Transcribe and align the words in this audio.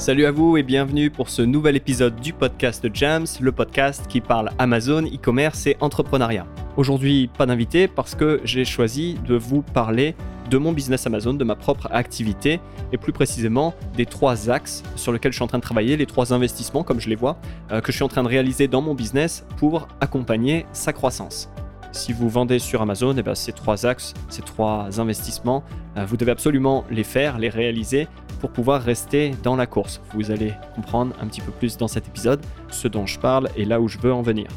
Salut 0.00 0.24
à 0.24 0.30
vous 0.30 0.56
et 0.56 0.62
bienvenue 0.62 1.10
pour 1.10 1.28
ce 1.28 1.42
nouvel 1.42 1.76
épisode 1.76 2.16
du 2.20 2.32
podcast 2.32 2.88
Jams, 2.94 3.26
le 3.38 3.52
podcast 3.52 4.06
qui 4.08 4.22
parle 4.22 4.48
Amazon, 4.58 5.04
e-commerce 5.04 5.66
et 5.66 5.76
entrepreneuriat. 5.80 6.46
Aujourd'hui, 6.78 7.28
pas 7.36 7.44
d'invité 7.44 7.86
parce 7.86 8.14
que 8.14 8.40
j'ai 8.42 8.64
choisi 8.64 9.18
de 9.28 9.34
vous 9.34 9.60
parler 9.60 10.16
de 10.48 10.56
mon 10.56 10.72
business 10.72 11.06
Amazon, 11.06 11.34
de 11.34 11.44
ma 11.44 11.54
propre 11.54 11.86
activité 11.90 12.60
et 12.94 12.96
plus 12.96 13.12
précisément 13.12 13.74
des 13.94 14.06
trois 14.06 14.48
axes 14.48 14.82
sur 14.96 15.12
lesquels 15.12 15.32
je 15.32 15.36
suis 15.36 15.44
en 15.44 15.48
train 15.48 15.58
de 15.58 15.62
travailler, 15.62 15.98
les 15.98 16.06
trois 16.06 16.32
investissements 16.32 16.82
comme 16.82 16.98
je 16.98 17.10
les 17.10 17.14
vois, 17.14 17.36
euh, 17.70 17.82
que 17.82 17.92
je 17.92 17.96
suis 17.96 18.04
en 18.04 18.08
train 18.08 18.22
de 18.22 18.28
réaliser 18.28 18.68
dans 18.68 18.80
mon 18.80 18.94
business 18.94 19.44
pour 19.58 19.86
accompagner 20.00 20.64
sa 20.72 20.94
croissance. 20.94 21.50
Si 21.92 22.14
vous 22.14 22.30
vendez 22.30 22.58
sur 22.58 22.80
Amazon, 22.80 23.14
et 23.16 23.18
eh 23.18 23.22
bien 23.22 23.34
ces 23.34 23.52
trois 23.52 23.84
axes, 23.84 24.14
ces 24.30 24.40
trois 24.40 24.98
investissements, 24.98 25.62
euh, 25.98 26.06
vous 26.06 26.16
devez 26.16 26.32
absolument 26.32 26.86
les 26.90 27.04
faire, 27.04 27.38
les 27.38 27.50
réaliser 27.50 28.08
pour 28.40 28.50
pouvoir 28.50 28.82
rester 28.82 29.32
dans 29.42 29.56
la 29.56 29.66
course. 29.66 30.00
Vous 30.14 30.30
allez 30.30 30.52
comprendre 30.74 31.14
un 31.20 31.26
petit 31.26 31.40
peu 31.40 31.52
plus 31.52 31.76
dans 31.76 31.88
cet 31.88 32.08
épisode 32.08 32.40
ce 32.70 32.88
dont 32.88 33.06
je 33.06 33.18
parle 33.18 33.48
et 33.56 33.64
là 33.64 33.80
où 33.80 33.88
je 33.88 33.98
veux 33.98 34.12
en 34.12 34.22
venir. 34.22 34.48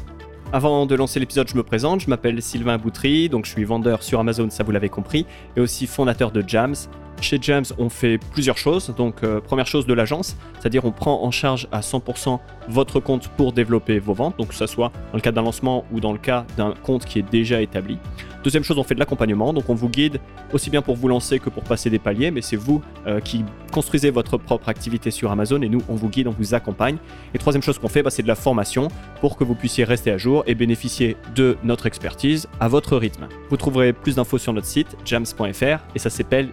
Avant 0.52 0.86
de 0.86 0.94
lancer 0.94 1.18
l'épisode, 1.18 1.48
je 1.48 1.56
me 1.56 1.62
présente, 1.62 2.00
je 2.00 2.08
m'appelle 2.08 2.40
Sylvain 2.40 2.78
Boutry, 2.78 3.28
donc 3.28 3.44
je 3.44 3.50
suis 3.50 3.64
vendeur 3.64 4.02
sur 4.02 4.20
Amazon, 4.20 4.48
ça 4.50 4.62
vous 4.62 4.70
l'avez 4.70 4.88
compris, 4.88 5.26
et 5.56 5.60
aussi 5.60 5.86
fondateur 5.86 6.30
de 6.30 6.44
Jams. 6.46 6.76
Chez 7.20 7.38
Jams, 7.40 7.64
on 7.78 7.88
fait 7.88 8.18
plusieurs 8.18 8.58
choses. 8.58 8.94
Donc, 8.96 9.22
euh, 9.22 9.40
première 9.40 9.66
chose 9.66 9.86
de 9.86 9.94
l'agence, 9.94 10.36
c'est-à-dire 10.58 10.84
on 10.84 10.92
prend 10.92 11.22
en 11.22 11.30
charge 11.30 11.68
à 11.72 11.80
100% 11.80 12.38
votre 12.68 13.00
compte 13.00 13.28
pour 13.28 13.52
développer 13.52 13.98
vos 13.98 14.14
ventes, 14.14 14.38
donc 14.38 14.48
que 14.48 14.54
ce 14.54 14.66
soit 14.66 14.92
dans 15.12 15.16
le 15.16 15.20
cas 15.20 15.32
d'un 15.32 15.42
lancement 15.42 15.84
ou 15.92 16.00
dans 16.00 16.12
le 16.12 16.18
cas 16.18 16.44
d'un 16.56 16.74
compte 16.82 17.04
qui 17.04 17.18
est 17.18 17.30
déjà 17.30 17.62
établi. 17.62 17.98
Deuxième 18.42 18.62
chose, 18.62 18.76
on 18.76 18.84
fait 18.84 18.94
de 18.94 19.00
l'accompagnement, 19.00 19.54
donc 19.54 19.70
on 19.70 19.74
vous 19.74 19.88
guide 19.88 20.20
aussi 20.52 20.68
bien 20.68 20.82
pour 20.82 20.96
vous 20.96 21.08
lancer 21.08 21.38
que 21.38 21.48
pour 21.48 21.62
passer 21.62 21.88
des 21.88 21.98
paliers, 21.98 22.30
mais 22.30 22.42
c'est 22.42 22.56
vous 22.56 22.82
euh, 23.06 23.18
qui 23.20 23.42
construisez 23.72 24.10
votre 24.10 24.36
propre 24.36 24.68
activité 24.68 25.10
sur 25.10 25.32
Amazon 25.32 25.62
et 25.62 25.68
nous, 25.70 25.80
on 25.88 25.94
vous 25.94 26.10
guide, 26.10 26.28
on 26.28 26.34
vous 26.38 26.54
accompagne. 26.54 26.98
Et 27.32 27.38
troisième 27.38 27.62
chose 27.62 27.78
qu'on 27.78 27.88
fait, 27.88 28.02
bah, 28.02 28.10
c'est 28.10 28.22
de 28.22 28.28
la 28.28 28.34
formation 28.34 28.88
pour 29.20 29.36
que 29.36 29.44
vous 29.44 29.54
puissiez 29.54 29.84
rester 29.84 30.10
à 30.10 30.18
jour 30.18 30.44
et 30.46 30.54
bénéficier 30.54 31.16
de 31.34 31.56
notre 31.64 31.86
expertise 31.86 32.46
à 32.60 32.68
votre 32.68 32.98
rythme. 32.98 33.28
Vous 33.48 33.56
trouverez 33.56 33.94
plus 33.94 34.16
d'infos 34.16 34.38
sur 34.38 34.52
notre 34.52 34.66
site 34.66 34.94
jams.fr 35.06 35.78
et 35.94 35.98
ça 35.98 36.10
s'appelle 36.10 36.50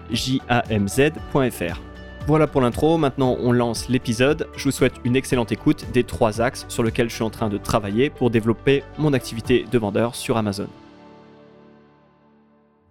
jamz.fr. 0.51 1.79
Voilà 2.27 2.45
pour 2.45 2.61
l'intro, 2.61 2.97
maintenant 2.97 3.35
on 3.39 3.51
lance 3.51 3.89
l'épisode. 3.89 4.47
Je 4.55 4.65
vous 4.65 4.71
souhaite 4.71 4.93
une 5.03 5.15
excellente 5.15 5.51
écoute 5.51 5.85
des 5.91 6.03
trois 6.03 6.39
axes 6.39 6.65
sur 6.67 6.83
lesquels 6.83 7.09
je 7.09 7.15
suis 7.15 7.23
en 7.23 7.29
train 7.29 7.49
de 7.49 7.57
travailler 7.57 8.09
pour 8.09 8.29
développer 8.29 8.83
mon 8.97 9.13
activité 9.13 9.65
de 9.71 9.77
vendeur 9.77 10.13
sur 10.15 10.37
Amazon. 10.37 10.67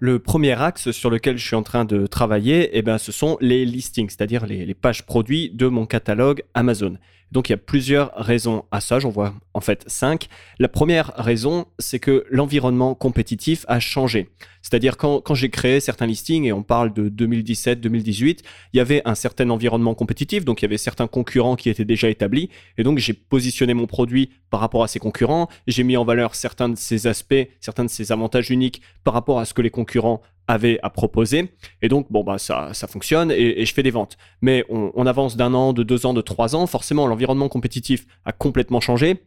Le 0.00 0.18
premier 0.18 0.60
axe 0.60 0.90
sur 0.92 1.10
lequel 1.10 1.36
je 1.36 1.46
suis 1.46 1.56
en 1.56 1.62
train 1.62 1.84
de 1.84 2.06
travailler, 2.06 2.70
eh 2.72 2.80
ben, 2.80 2.96
ce 2.96 3.12
sont 3.12 3.36
les 3.42 3.66
listings, 3.66 4.08
c'est-à-dire 4.08 4.46
les, 4.46 4.64
les, 4.64 4.74
pages 4.74 5.04
produits 5.04 5.50
de 5.50 5.68
mon 5.68 5.84
catalogue 5.84 6.42
Amazon. 6.54 6.96
Donc 7.32 7.50
il 7.50 7.52
y 7.52 7.54
a 7.54 7.58
plusieurs 7.58 8.10
raisons 8.16 8.64
à 8.70 8.80
ça, 8.80 8.98
j'en 8.98 9.10
vois 9.10 9.34
en 9.60 9.62
fait 9.62 9.84
cinq. 9.88 10.28
La 10.58 10.68
première 10.68 11.12
raison, 11.16 11.66
c'est 11.78 11.98
que 11.98 12.24
l'environnement 12.30 12.94
compétitif 12.94 13.66
a 13.68 13.78
changé. 13.78 14.30
C'est-à-dire 14.62 14.96
quand, 14.96 15.20
quand 15.20 15.34
j'ai 15.34 15.50
créé 15.50 15.80
certains 15.80 16.06
listings, 16.06 16.46
et 16.46 16.52
on 16.54 16.62
parle 16.62 16.94
de 16.94 17.10
2017-2018, 17.10 18.38
il 18.72 18.76
y 18.78 18.80
avait 18.80 19.02
un 19.04 19.14
certain 19.14 19.50
environnement 19.50 19.94
compétitif, 19.94 20.46
donc 20.46 20.62
il 20.62 20.64
y 20.64 20.68
avait 20.68 20.78
certains 20.78 21.08
concurrents 21.08 21.56
qui 21.56 21.68
étaient 21.68 21.84
déjà 21.84 22.08
établis, 22.08 22.48
et 22.78 22.82
donc 22.82 22.96
j'ai 22.96 23.12
positionné 23.12 23.74
mon 23.74 23.86
produit 23.86 24.30
par 24.48 24.60
rapport 24.60 24.82
à 24.82 24.88
ces 24.88 24.98
concurrents, 24.98 25.50
j'ai 25.66 25.82
mis 25.82 25.98
en 25.98 26.04
valeur 26.06 26.34
certains 26.34 26.70
de 26.70 26.76
ces 26.76 27.06
aspects, 27.06 27.48
certains 27.60 27.84
de 27.84 27.90
ces 27.90 28.12
avantages 28.12 28.50
uniques 28.50 28.80
par 29.04 29.12
rapport 29.12 29.40
à 29.40 29.44
ce 29.44 29.52
que 29.52 29.60
les 29.60 29.70
concurrents 29.70 30.22
avait 30.50 30.78
à 30.82 30.90
proposer. 30.90 31.52
Et 31.82 31.88
donc, 31.88 32.10
bon, 32.10 32.24
bah, 32.24 32.38
ça, 32.38 32.70
ça 32.74 32.86
fonctionne 32.86 33.30
et, 33.30 33.64
je 33.64 33.72
fais 33.72 33.82
des 33.82 33.90
ventes. 33.90 34.16
Mais 34.42 34.64
on, 34.68 34.90
on 34.94 35.06
avance 35.06 35.36
d'un 35.36 35.54
an, 35.54 35.72
de 35.72 35.82
deux 35.82 36.06
ans, 36.06 36.14
de 36.14 36.20
trois 36.20 36.56
ans. 36.56 36.66
Forcément, 36.66 37.06
l'environnement 37.06 37.48
compétitif 37.48 38.06
a 38.24 38.32
complètement 38.32 38.80
changé. 38.80 39.22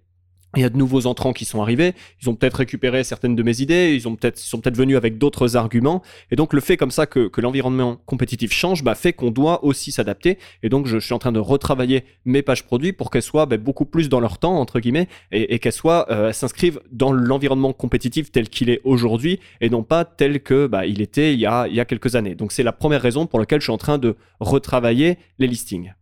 Il 0.55 0.61
y 0.61 0.65
a 0.65 0.69
de 0.69 0.77
nouveaux 0.77 1.07
entrants 1.07 1.33
qui 1.33 1.45
sont 1.45 1.63
arrivés. 1.63 1.93
Ils 2.21 2.29
ont 2.29 2.35
peut-être 2.35 2.57
récupéré 2.57 3.03
certaines 3.03 3.35
de 3.35 3.41
mes 3.41 3.61
idées. 3.61 3.95
Ils 3.95 4.07
ont 4.07 4.15
peut-être 4.15 4.37
sont 4.37 4.59
peut-être 4.59 4.77
venus 4.77 4.95
avec 4.97 5.17
d'autres 5.17 5.57
arguments. 5.57 6.03
Et 6.29 6.35
donc 6.35 6.53
le 6.53 6.61
fait 6.61 6.77
comme 6.77 6.91
ça 6.91 7.07
que, 7.07 7.27
que 7.27 7.41
l'environnement 7.41 7.97
compétitif 8.05 8.53
change, 8.53 8.83
bah, 8.83 8.93
fait 8.93 9.13
qu'on 9.13 9.31
doit 9.31 9.63
aussi 9.63 9.91
s'adapter. 9.91 10.37
Et 10.61 10.69
donc 10.69 10.85
je, 10.85 10.99
suis 10.99 11.13
en 11.13 11.19
train 11.19 11.31
de 11.31 11.39
retravailler 11.39 12.03
mes 12.25 12.43
pages 12.43 12.63
produits 12.63 12.93
pour 12.93 13.09
qu'elles 13.09 13.23
soient 13.23 13.47
bah, 13.47 13.57
beaucoup 13.57 13.85
plus 13.85 14.09
dans 14.09 14.19
leur 14.19 14.37
temps 14.37 14.59
entre 14.59 14.79
guillemets 14.79 15.07
et, 15.31 15.55
et 15.55 15.59
qu'elles 15.59 15.73
soient 15.73 16.05
euh, 16.11 16.31
s'inscrivent 16.33 16.81
dans 16.91 17.11
l'environnement 17.11 17.73
compétitif 17.73 18.31
tel 18.31 18.47
qu'il 18.47 18.69
est 18.69 18.81
aujourd'hui 18.83 19.39
et 19.59 19.71
non 19.71 19.81
pas 19.81 20.05
tel 20.05 20.41
que 20.41 20.67
bah, 20.67 20.85
il 20.85 21.01
était 21.01 21.33
il 21.33 21.39
y 21.39 21.47
a 21.47 21.67
il 21.67 21.73
y 21.73 21.79
a 21.79 21.85
quelques 21.85 22.15
années. 22.15 22.35
Donc 22.35 22.51
c'est 22.51 22.63
la 22.63 22.73
première 22.73 23.01
raison 23.01 23.25
pour 23.25 23.39
laquelle 23.39 23.59
je 23.59 23.65
suis 23.65 23.73
en 23.73 23.77
train 23.79 23.97
de 23.97 24.15
retravailler 24.39 25.17
les 25.39 25.47
listings. 25.47 25.93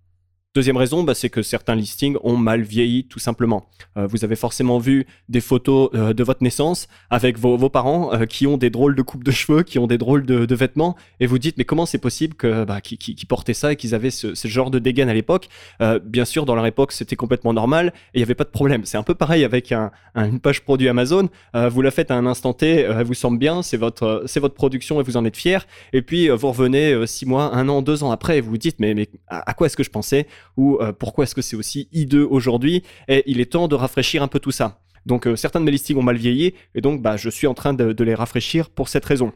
Deuxième 0.53 0.75
raison, 0.75 1.03
bah, 1.03 1.13
c'est 1.13 1.29
que 1.29 1.43
certains 1.43 1.75
listings 1.75 2.17
ont 2.23 2.35
mal 2.35 2.61
vieilli 2.61 3.05
tout 3.05 3.19
simplement. 3.19 3.67
Euh, 3.97 4.05
vous 4.05 4.25
avez 4.25 4.35
forcément 4.35 4.79
vu 4.79 5.07
des 5.29 5.39
photos 5.39 5.89
euh, 5.93 6.11
de 6.11 6.25
votre 6.25 6.43
naissance 6.43 6.89
avec 7.09 7.39
vos, 7.39 7.69
parents 7.69 8.13
euh, 8.13 8.25
qui 8.25 8.47
ont 8.47 8.57
des 8.57 8.69
drôles 8.69 8.93
de 8.93 9.01
coupes 9.01 9.23
de 9.23 9.31
cheveux, 9.31 9.63
qui 9.63 9.79
ont 9.79 9.87
des 9.87 9.97
drôles 9.97 10.25
de, 10.25 10.53
vêtements, 10.53 10.97
et 11.21 11.25
vous 11.25 11.39
dites 11.39 11.57
mais 11.57 11.63
comment 11.63 11.85
c'est 11.85 11.99
possible 11.99 12.35
bah, 12.65 12.81
qu'ils 12.81 12.97
qui, 12.97 13.15
qui 13.15 13.25
portaient 13.25 13.53
ça 13.53 13.71
et 13.71 13.75
qu'ils 13.77 13.95
avaient 13.95 14.11
ce, 14.11 14.35
genre 14.43 14.71
de 14.71 14.79
dégaine 14.79 15.07
à 15.07 15.13
l'époque? 15.13 15.47
Bien 16.03 16.25
sûr, 16.25 16.45
dans 16.45 16.55
leur 16.55 16.65
époque, 16.65 16.91
c'était 16.91 17.15
complètement 17.15 17.53
normal 17.53 17.93
et 18.13 18.17
il 18.17 18.19
n'y 18.19 18.23
avait 18.23 18.35
pas 18.35 18.43
de 18.43 18.49
problème. 18.49 18.83
C'est 18.83 18.97
un 18.97 19.03
peu 19.03 19.15
pareil 19.15 19.45
avec 19.45 19.71
un, 19.71 19.91
un, 20.15 20.25
une 20.25 20.41
page 20.41 20.63
produit 20.63 20.89
Amazon. 20.89 21.29
vous 21.53 21.81
la 21.81 21.91
faites 21.91 22.11
à 22.11 22.15
un 22.15 22.25
instant 22.25 22.51
T, 22.51 22.81
elle 22.81 23.05
vous 23.05 23.13
semble 23.13 23.37
bien, 23.37 23.61
c'est 23.61 23.77
votre 23.77 24.49
production 24.49 24.99
et 24.99 25.03
vous 25.03 25.15
en 25.15 25.23
êtes 25.23 25.37
fier. 25.37 25.65
Et 25.93 26.01
puis 26.01 26.27
vous 26.27 26.49
revenez 26.49 27.07
six 27.07 27.25
mois, 27.25 27.55
un 27.55 27.69
an, 27.69 27.81
deux 27.81 28.03
ans 28.03 28.11
après 28.11 28.39
et 28.39 28.41
vous 28.41 28.49
vous 28.51 28.57
dites 28.57 28.79
mais 28.79 29.07
à 29.29 29.53
quoi 29.53 29.67
est-ce 29.67 29.77
que 29.77 29.83
je 29.83 29.89
pensais? 29.89 30.27
Ou 30.57 30.77
euh, 30.77 30.91
pourquoi 30.93 31.23
est-ce 31.23 31.35
que 31.35 31.41
c'est 31.41 31.55
aussi 31.55 31.87
hideux 31.91 32.27
aujourd'hui? 32.29 32.83
Et 33.07 33.23
il 33.25 33.39
est 33.39 33.51
temps 33.51 33.67
de 33.67 33.75
rafraîchir 33.75 34.23
un 34.23 34.27
peu 34.27 34.39
tout 34.39 34.51
ça. 34.51 34.79
Donc 35.05 35.27
euh, 35.27 35.35
certains 35.35 35.59
de 35.59 35.65
mes 35.65 35.71
listings 35.71 35.97
ont 35.97 36.03
mal 36.03 36.17
vieilli 36.17 36.53
et 36.75 36.81
donc 36.81 37.01
bah, 37.01 37.17
je 37.17 37.29
suis 37.29 37.47
en 37.47 37.53
train 37.53 37.73
de, 37.73 37.93
de 37.93 38.03
les 38.03 38.15
rafraîchir 38.15 38.69
pour 38.69 38.87
cette 38.87 39.05
raison. 39.05 39.33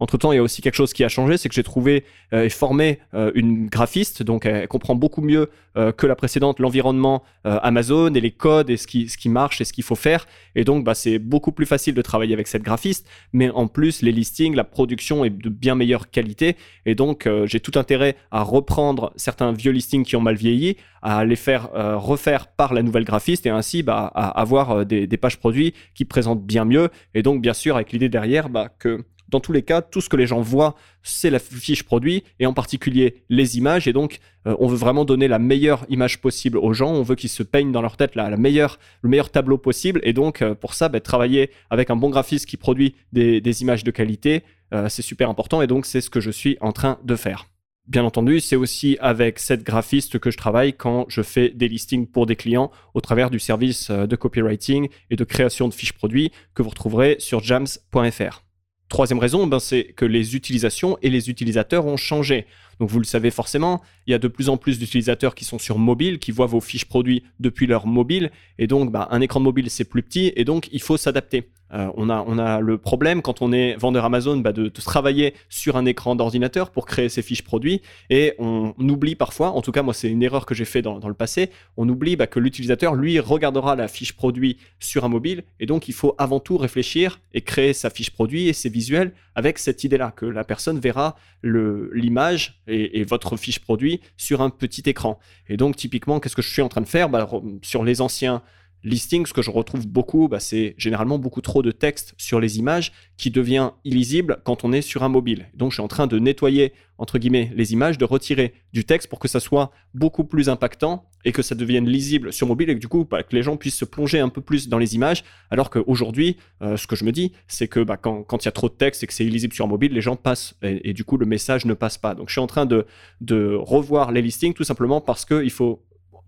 Entre-temps, 0.00 0.32
il 0.32 0.36
y 0.36 0.38
a 0.38 0.42
aussi 0.42 0.62
quelque 0.62 0.74
chose 0.74 0.92
qui 0.92 1.02
a 1.02 1.08
changé, 1.08 1.36
c'est 1.36 1.48
que 1.48 1.54
j'ai 1.54 1.64
trouvé 1.64 2.04
euh, 2.32 2.44
et 2.44 2.50
formé 2.50 3.00
euh, 3.14 3.32
une 3.34 3.66
graphiste, 3.66 4.22
donc 4.22 4.46
elle 4.46 4.68
comprend 4.68 4.94
beaucoup 4.94 5.22
mieux 5.22 5.50
euh, 5.76 5.90
que 5.90 6.06
la 6.06 6.14
précédente 6.14 6.60
l'environnement 6.60 7.22
Amazon 7.44 8.12
et 8.12 8.20
les 8.20 8.30
codes 8.30 8.68
et 8.68 8.76
ce 8.76 8.86
qui, 8.86 9.08
ce 9.08 9.16
qui 9.16 9.30
marche 9.30 9.62
et 9.62 9.64
ce 9.64 9.72
qu'il 9.72 9.84
faut 9.84 9.94
faire. 9.94 10.26
Et 10.54 10.64
donc, 10.64 10.84
bah, 10.84 10.94
c'est 10.94 11.18
beaucoup 11.18 11.50
plus 11.50 11.64
facile 11.64 11.94
de 11.94 12.02
travailler 12.02 12.34
avec 12.34 12.46
cette 12.46 12.62
graphiste, 12.62 13.08
mais 13.32 13.48
en 13.50 13.68
plus, 13.68 14.02
les 14.02 14.12
listings, 14.12 14.54
la 14.54 14.64
production 14.64 15.24
est 15.24 15.30
de 15.30 15.48
bien 15.48 15.74
meilleure 15.74 16.10
qualité. 16.10 16.56
Et 16.84 16.94
donc, 16.94 17.26
j'ai 17.46 17.60
tout 17.60 17.78
intérêt 17.78 18.16
à 18.30 18.42
reprendre 18.42 19.14
certains 19.16 19.52
vieux 19.52 19.72
listings 19.72 20.04
qui 20.04 20.14
ont 20.14 20.20
mal 20.20 20.34
vieilli, 20.34 20.76
à 21.00 21.24
les 21.24 21.36
faire 21.36 21.70
refaire 21.72 22.48
par 22.48 22.74
la 22.74 22.82
nouvelle 22.82 23.04
graphiste 23.04 23.46
et 23.46 23.50
ainsi 23.50 23.82
bah, 23.82 24.12
à 24.14 24.28
avoir 24.38 24.84
des, 24.84 25.06
des, 25.06 25.16
pages 25.16 25.38
produits 25.38 25.72
qui 25.94 26.04
présentent 26.04 26.44
bien 26.44 26.66
mieux. 26.66 26.90
Et 27.14 27.22
donc, 27.22 27.40
bien 27.40 27.54
sûr, 27.54 27.76
avec 27.76 27.92
l'idée 27.92 28.10
derrière 28.10 28.50
bah, 28.50 28.68
que 28.78 29.06
dans 29.28 29.40
tous 29.40 29.52
les 29.52 29.62
cas, 29.62 29.82
tout 29.82 30.00
ce 30.00 30.08
que 30.08 30.16
les 30.16 30.26
gens 30.26 30.40
voient, 30.40 30.74
c'est 31.02 31.30
la 31.30 31.38
fiche 31.38 31.82
produit 31.82 32.24
et 32.40 32.46
en 32.46 32.52
particulier 32.52 33.22
les 33.28 33.58
images. 33.58 33.86
Et 33.86 33.92
donc, 33.92 34.20
euh, 34.46 34.56
on 34.58 34.66
veut 34.66 34.76
vraiment 34.76 35.04
donner 35.04 35.28
la 35.28 35.38
meilleure 35.38 35.84
image 35.88 36.20
possible 36.20 36.58
aux 36.58 36.72
gens. 36.72 36.92
On 36.92 37.02
veut 37.02 37.14
qu'ils 37.14 37.30
se 37.30 37.42
peignent 37.42 37.72
dans 37.72 37.82
leur 37.82 37.96
tête 37.96 38.14
le 38.14 38.36
meilleur 38.36 39.30
tableau 39.30 39.58
possible. 39.58 40.00
Et 40.02 40.12
donc, 40.12 40.42
euh, 40.42 40.54
pour 40.54 40.74
ça, 40.74 40.88
bah, 40.88 41.00
travailler 41.00 41.50
avec 41.70 41.90
un 41.90 41.96
bon 41.96 42.10
graphiste 42.10 42.46
qui 42.46 42.56
produit 42.56 42.94
des, 43.12 43.62
images 43.62 43.84
de 43.84 43.90
qualité, 43.90 44.44
euh, 44.72 44.88
c'est 44.88 45.02
super 45.02 45.28
important. 45.28 45.62
Et 45.62 45.66
donc, 45.66 45.86
c'est 45.86 46.00
ce 46.00 46.10
que 46.10 46.20
je 46.20 46.30
suis 46.30 46.56
en 46.60 46.72
train 46.72 46.98
de 47.04 47.16
faire. 47.16 47.46
Bien 47.86 48.04
entendu, 48.04 48.40
c'est 48.40 48.56
aussi 48.56 48.98
avec 49.00 49.38
cette 49.38 49.62
graphiste 49.62 50.18
que 50.18 50.30
je 50.30 50.36
travaille 50.36 50.74
quand 50.74 51.06
je 51.08 51.22
fais 51.22 51.48
des 51.48 51.68
listings 51.68 52.06
pour 52.06 52.26
des 52.26 52.36
clients 52.36 52.70
au 52.92 53.00
travers 53.00 53.30
du 53.30 53.38
service 53.38 53.90
de 53.90 54.14
copywriting 54.14 54.88
et 55.08 55.16
de 55.16 55.24
création 55.24 55.68
de 55.68 55.74
fiches 55.74 55.94
produits 55.94 56.30
que 56.54 56.62
vous 56.62 56.68
retrouverez 56.68 57.16
sur 57.18 57.42
jams.fr. 57.42 58.47
Troisième 58.88 59.18
raison, 59.18 59.46
ben, 59.46 59.58
c'est 59.58 59.84
que 59.84 60.04
les 60.04 60.34
utilisations 60.34 60.98
et 61.02 61.10
les 61.10 61.28
utilisateurs 61.28 61.86
ont 61.86 61.96
changé. 61.96 62.46
Donc 62.80 62.90
vous 62.90 62.98
le 62.98 63.04
savez 63.04 63.30
forcément, 63.30 63.82
il 64.06 64.12
y 64.12 64.14
a 64.14 64.18
de 64.18 64.28
plus 64.28 64.48
en 64.48 64.56
plus 64.56 64.78
d'utilisateurs 64.78 65.34
qui 65.34 65.44
sont 65.44 65.58
sur 65.58 65.78
mobile, 65.78 66.18
qui 66.18 66.30
voient 66.30 66.46
vos 66.46 66.60
fiches 66.60 66.84
produits 66.84 67.24
depuis 67.40 67.66
leur 67.66 67.86
mobile, 67.86 68.30
et 68.58 68.66
donc 68.66 68.92
bah, 68.92 69.08
un 69.10 69.20
écran 69.20 69.40
mobile 69.40 69.70
c'est 69.70 69.84
plus 69.84 70.02
petit, 70.02 70.32
et 70.36 70.44
donc 70.44 70.68
il 70.72 70.82
faut 70.82 70.96
s'adapter. 70.96 71.48
Euh, 71.74 71.90
on, 71.96 72.08
a, 72.08 72.60
le 72.60 72.78
problème 72.78 73.20
quand 73.20 73.42
on 73.42 73.52
est 73.52 73.76
vendeur 73.76 74.06
Amazon 74.06 74.38
bah, 74.38 74.52
de, 74.52 74.68
travailler 74.68 75.34
sur 75.50 75.76
un 75.76 75.84
écran 75.84 76.16
d'ordinateur 76.16 76.70
pour 76.70 76.86
créer 76.86 77.10
ses 77.10 77.20
fiches 77.20 77.42
produits 77.42 77.82
et 78.08 78.32
on 78.38 78.72
oublie 78.78 79.14
parfois, 79.16 79.50
en 79.50 79.60
tout 79.60 79.70
cas 79.70 79.82
moi 79.82 79.92
c'est 79.92 80.08
une 80.08 80.22
erreur 80.22 80.46
que 80.46 80.54
j'ai 80.54 80.64
fait 80.64 80.80
dans, 80.80 80.98
dans, 80.98 81.08
le 81.08 81.14
passé, 81.14 81.50
on 81.76 81.86
oublie 81.86 82.16
bah, 82.16 82.26
que 82.26 82.40
l'utilisateur 82.40 82.94
lui 82.94 83.20
regardera 83.20 83.76
la 83.76 83.86
fiche 83.86 84.14
produit 84.14 84.56
sur 84.78 85.04
un 85.04 85.08
mobile 85.08 85.42
et 85.60 85.66
donc 85.66 85.88
il 85.88 85.94
faut 85.94 86.14
avant 86.16 86.40
tout 86.40 86.56
réfléchir 86.56 87.20
et 87.34 87.42
créer 87.42 87.74
sa 87.74 87.90
fiche 87.90 88.10
produit 88.10 88.48
et 88.48 88.54
ses 88.54 88.70
visuels 88.70 89.12
avec 89.38 89.60
cette 89.60 89.84
idée-là 89.84 90.10
que 90.10 90.26
la 90.26 90.42
personne 90.42 90.80
verra 90.80 91.14
l'image 91.44 92.60
et, 92.66 93.04
votre 93.04 93.36
fiche 93.36 93.60
produit 93.60 94.00
sur 94.16 94.42
un 94.42 94.50
petit 94.50 94.82
écran. 94.90 95.20
Et 95.48 95.56
donc 95.56 95.76
typiquement 95.76 96.18
qu'est-ce 96.18 96.34
que 96.34 96.42
je 96.42 96.50
suis 96.50 96.60
en 96.60 96.68
train 96.68 96.80
de 96.80 96.88
faire? 96.88 97.08
Bah, 97.08 97.30
sur 97.62 97.84
les 97.84 98.00
anciens 98.00 98.42
listing, 98.84 99.26
ce 99.26 99.32
que 99.32 99.42
je 99.42 99.50
retrouve 99.50 99.86
beaucoup, 99.86 100.28
bah, 100.28 100.40
c'est 100.40 100.74
généralement 100.78 101.18
beaucoup 101.18 101.40
trop 101.40 101.62
de 101.62 101.70
texte 101.70 102.14
sur 102.16 102.40
les 102.40 102.58
images 102.58 102.92
qui 103.16 103.30
devient 103.30 103.70
illisible 103.84 104.40
quand 104.44 104.64
on 104.64 104.72
est 104.72 104.82
sur 104.82 105.02
un 105.02 105.08
mobile. 105.08 105.48
Donc 105.54 105.70
je 105.70 105.76
suis 105.76 105.82
en 105.82 105.88
train 105.88 106.06
de 106.06 106.18
nettoyer, 106.18 106.72
entre 106.98 107.18
guillemets, 107.18 107.50
les 107.54 107.72
images, 107.72 107.98
de 107.98 108.04
retirer 108.04 108.54
du 108.72 108.84
texte 108.84 109.08
pour 109.08 109.18
que 109.18 109.28
ça 109.28 109.40
soit 109.40 109.70
beaucoup 109.94 110.24
plus 110.24 110.48
impactant 110.48 111.04
et 111.24 111.32
que 111.32 111.42
ça 111.42 111.54
devienne 111.54 111.88
lisible 111.88 112.32
sur 112.32 112.46
mobile 112.46 112.70
et 112.70 112.74
que 112.74 112.80
du 112.80 112.88
coup, 112.88 113.04
bah, 113.04 113.22
que 113.22 113.34
les 113.34 113.42
gens 113.42 113.56
puissent 113.56 113.76
se 113.76 113.84
plonger 113.84 114.20
un 114.20 114.28
peu 114.28 114.40
plus 114.40 114.68
dans 114.68 114.78
les 114.78 114.94
images. 114.94 115.24
Alors 115.50 115.70
qu'aujourd'hui, 115.70 116.36
euh, 116.62 116.76
ce 116.76 116.86
que 116.86 116.96
je 116.96 117.04
me 117.04 117.12
dis, 117.12 117.32
c'est 117.48 117.68
que 117.68 117.80
bah, 117.80 117.96
quand 117.96 118.36
il 118.42 118.44
y 118.44 118.48
a 118.48 118.52
trop 118.52 118.68
de 118.68 118.74
texte 118.74 119.02
et 119.02 119.06
que 119.06 119.12
c'est 119.12 119.24
illisible 119.24 119.54
sur 119.54 119.66
mobile, 119.66 119.92
les 119.92 120.00
gens 120.00 120.16
passent 120.16 120.54
et, 120.62 120.92
du 120.92 121.04
coup, 121.04 121.16
le 121.16 121.26
message 121.26 121.64
ne 121.64 121.74
passe 121.74 121.98
pas. 121.98 122.14
Donc 122.14 122.28
je 122.28 122.32
suis 122.32 122.40
en 122.40 122.46
train 122.46 122.66
de, 122.66 122.86
de 123.20 123.54
revoir 123.54 124.12
les 124.12 124.22
listings 124.22 124.54
tout 124.54 124.64
simplement 124.64 125.00
parce 125.00 125.24
qu'il 125.24 125.50
faut 125.50 125.82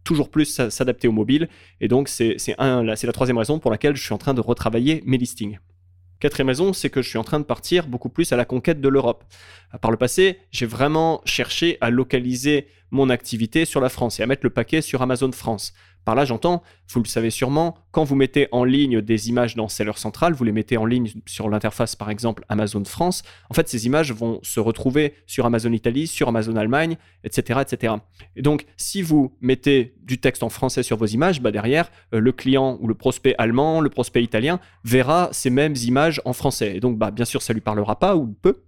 toujours 0.04 0.30
plus 0.30 0.60
s'adapter 0.70 1.08
au 1.08 1.12
mobile. 1.12 1.48
Et 1.80 1.88
donc, 1.88 2.08
c'est 2.08 2.36
la 2.58 3.12
troisième 3.12 3.38
raison 3.38 3.58
pour 3.58 3.70
laquelle 3.70 3.96
je 3.96 4.02
suis 4.02 4.14
en 4.14 4.18
train 4.18 4.34
de 4.34 4.40
retravailler 4.40 5.02
mes 5.06 5.18
listings. 5.18 5.58
Quatrième 6.20 6.48
raison, 6.48 6.74
c'est 6.74 6.90
que 6.90 7.00
je 7.00 7.08
suis 7.08 7.18
en 7.18 7.24
train 7.24 7.40
de 7.40 7.44
partir 7.44 7.86
beaucoup 7.86 8.10
plus 8.10 8.30
à 8.32 8.36
la 8.36 8.44
conquête 8.44 8.82
de 8.82 8.88
l'Europe. 8.88 9.24
Par 9.80 9.90
le 9.90 9.96
passé, 9.96 10.38
j'ai 10.50 10.66
vraiment 10.66 11.22
cherché 11.24 11.78
à 11.80 11.88
localiser 11.88 12.68
mon 12.90 13.08
activité 13.08 13.64
sur 13.64 13.80
la 13.80 13.88
France 13.88 14.20
et 14.20 14.22
à 14.22 14.26
mettre 14.26 14.44
le 14.44 14.50
paquet 14.50 14.82
sur 14.82 15.00
Amazon 15.00 15.32
France. 15.32 15.72
Par 16.04 16.14
là, 16.14 16.24
j'entends, 16.24 16.62
vous 16.88 17.02
le 17.02 17.06
savez 17.06 17.30
sûrement, 17.30 17.76
quand 17.90 18.04
vous 18.04 18.14
mettez 18.14 18.48
en 18.52 18.64
ligne 18.64 19.00
des 19.00 19.28
images 19.28 19.54
dans 19.54 19.68
Seller 19.68 19.92
Central, 19.96 20.32
vous 20.32 20.44
les 20.44 20.52
mettez 20.52 20.76
en 20.76 20.86
ligne 20.86 21.10
sur 21.26 21.48
l'interface 21.48 21.96
par 21.96 22.10
exemple 22.10 22.44
Amazon 22.48 22.84
France, 22.84 23.22
en 23.48 23.54
fait 23.54 23.68
ces 23.68 23.86
images 23.86 24.12
vont 24.12 24.40
se 24.42 24.60
retrouver 24.60 25.14
sur 25.26 25.46
Amazon 25.46 25.72
Italie, 25.72 26.06
sur 26.06 26.28
Amazon 26.28 26.56
Allemagne, 26.56 26.96
etc. 27.24 27.60
etc. 27.62 27.94
Et 28.36 28.42
donc 28.42 28.66
si 28.76 29.02
vous 29.02 29.36
mettez 29.40 29.94
du 30.02 30.18
texte 30.18 30.42
en 30.42 30.48
français 30.48 30.82
sur 30.82 30.96
vos 30.96 31.06
images, 31.06 31.40
bah 31.40 31.52
derrière, 31.52 31.90
euh, 32.14 32.20
le 32.20 32.32
client 32.32 32.78
ou 32.80 32.88
le 32.88 32.94
prospect 32.94 33.34
allemand, 33.38 33.80
le 33.80 33.90
prospect 33.90 34.22
italien 34.22 34.60
verra 34.84 35.28
ces 35.32 35.50
mêmes 35.50 35.74
images 35.76 36.20
en 36.24 36.32
français. 36.32 36.76
Et 36.76 36.80
donc 36.80 36.98
bah, 36.98 37.10
bien 37.10 37.24
sûr 37.24 37.42
ça 37.42 37.52
lui 37.52 37.60
parlera 37.60 37.98
pas 37.98 38.16
ou 38.16 38.26
peu, 38.26 38.62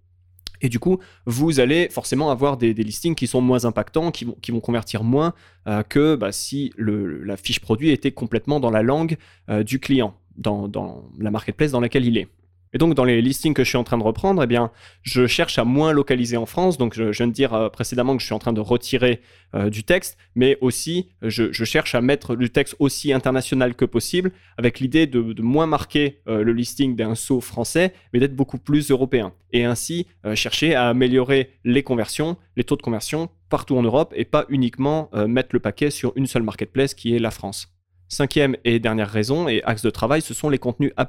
et 0.62 0.69
du 0.69 0.79
coup, 0.79 0.99
vous 1.26 1.61
allez 1.61 1.88
forcément 1.91 2.31
avoir 2.31 2.56
des, 2.56 2.73
listings 2.73 3.14
qui 3.14 3.26
sont 3.26 3.41
moins 3.41 3.64
impactants, 3.64 4.11
qui 4.11 4.25
vont, 4.25 4.61
convertir 4.61 5.03
moins 5.03 5.35
euh, 5.67 5.82
que 5.82 6.14
bah, 6.14 6.32
si 6.32 6.73
la 6.79 7.37
fiche 7.37 7.61
produit 7.61 7.91
était 7.91 8.12
complètement 8.12 8.61
dans 8.61 8.70
la 8.70 8.82
langue 8.82 9.17
euh, 9.50 9.64
du 9.64 9.81
client, 9.81 10.14
dans 10.37 11.05
la 11.19 11.31
marketplace 11.31 11.73
dans 11.73 11.81
laquelle 11.81 12.06
il 12.06 12.17
est. 12.17 12.29
Et 12.74 12.78
donc, 12.78 12.94
dans 12.94 13.04
les 13.04 13.20
listings 13.20 13.52
que 13.52 13.64
je 13.64 13.69
suis 13.69 13.78
en 13.78 13.84
train 13.84 13.98
de 13.98 14.02
reprendre, 14.02 14.42
eh 14.42 14.46
bien, 14.46 14.70
je 15.02 15.26
cherche 15.26 15.58
à 15.58 15.64
moins 15.64 15.92
localiser 15.92 16.38
en 16.38 16.46
France. 16.46 16.78
Donc, 16.78 16.94
je, 16.94 17.04
viens 17.04 17.26
de 17.26 17.32
dire 17.32 17.52
euh, 17.52 17.69
précédemment 17.69 18.16
que 18.16 18.20
je 18.20 18.26
suis 18.26 18.34
en 18.34 18.38
train 18.38 18.54
de 18.54 18.60
retirer 18.60 19.20
euh, 19.54 19.69
du 19.69 19.84
texte, 19.84 20.16
mais 20.34 20.56
aussi, 20.62 21.10
je, 21.20 21.50
cherche 21.64 21.94
à 21.94 22.00
mettre 22.00 22.34
du 22.34 22.50
texte 22.50 22.74
aussi 22.78 23.12
international 23.12 23.74
que 23.74 23.84
possible, 23.84 24.32
avec 24.56 24.80
l'idée 24.80 25.06
de, 25.06 25.42
moins 25.42 25.66
marquer 25.66 26.20
euh, 26.28 26.42
le 26.42 26.52
listing 26.52 26.96
d'un 26.96 27.14
saut 27.14 27.40
français, 27.40 27.92
mais 28.12 28.20
d'être 28.20 28.36
beaucoup 28.36 28.58
plus 28.58 28.90
européen. 28.90 29.34
Et 29.52 29.64
ainsi, 29.64 30.06
chercher 30.34 30.75
à 30.75 30.88
améliorer 30.88 31.50
les 31.64 31.82
conversions, 31.82 32.38
les 32.56 32.64
taux 32.64 32.76
de 32.76 32.82
conversion 32.82 33.28
partout 33.50 33.76
en 33.76 33.82
Europe, 33.82 34.14
et 34.16 34.25
pas 34.25 34.46
uniquement 34.48 35.10
mettre 35.28 35.50
le 35.52 35.60
paquet 35.60 35.90
sur 35.90 36.14
une 36.16 36.26
seule 36.26 36.42
marketplace 36.42 36.94
qui 36.94 37.14
est 37.14 37.18
la 37.18 37.30
France. 37.30 37.68
Cinquième 38.12 38.56
et 38.66 38.78
dernière 38.78 39.08
raison 39.08 39.48
et 39.48 39.62
axe 39.64 39.80
de 39.80 39.88
travail, 39.88 40.20
ce 40.20 40.34
sont 40.34 40.50
les 40.50 40.58
contenus 40.58 40.92
A+. 40.98 41.08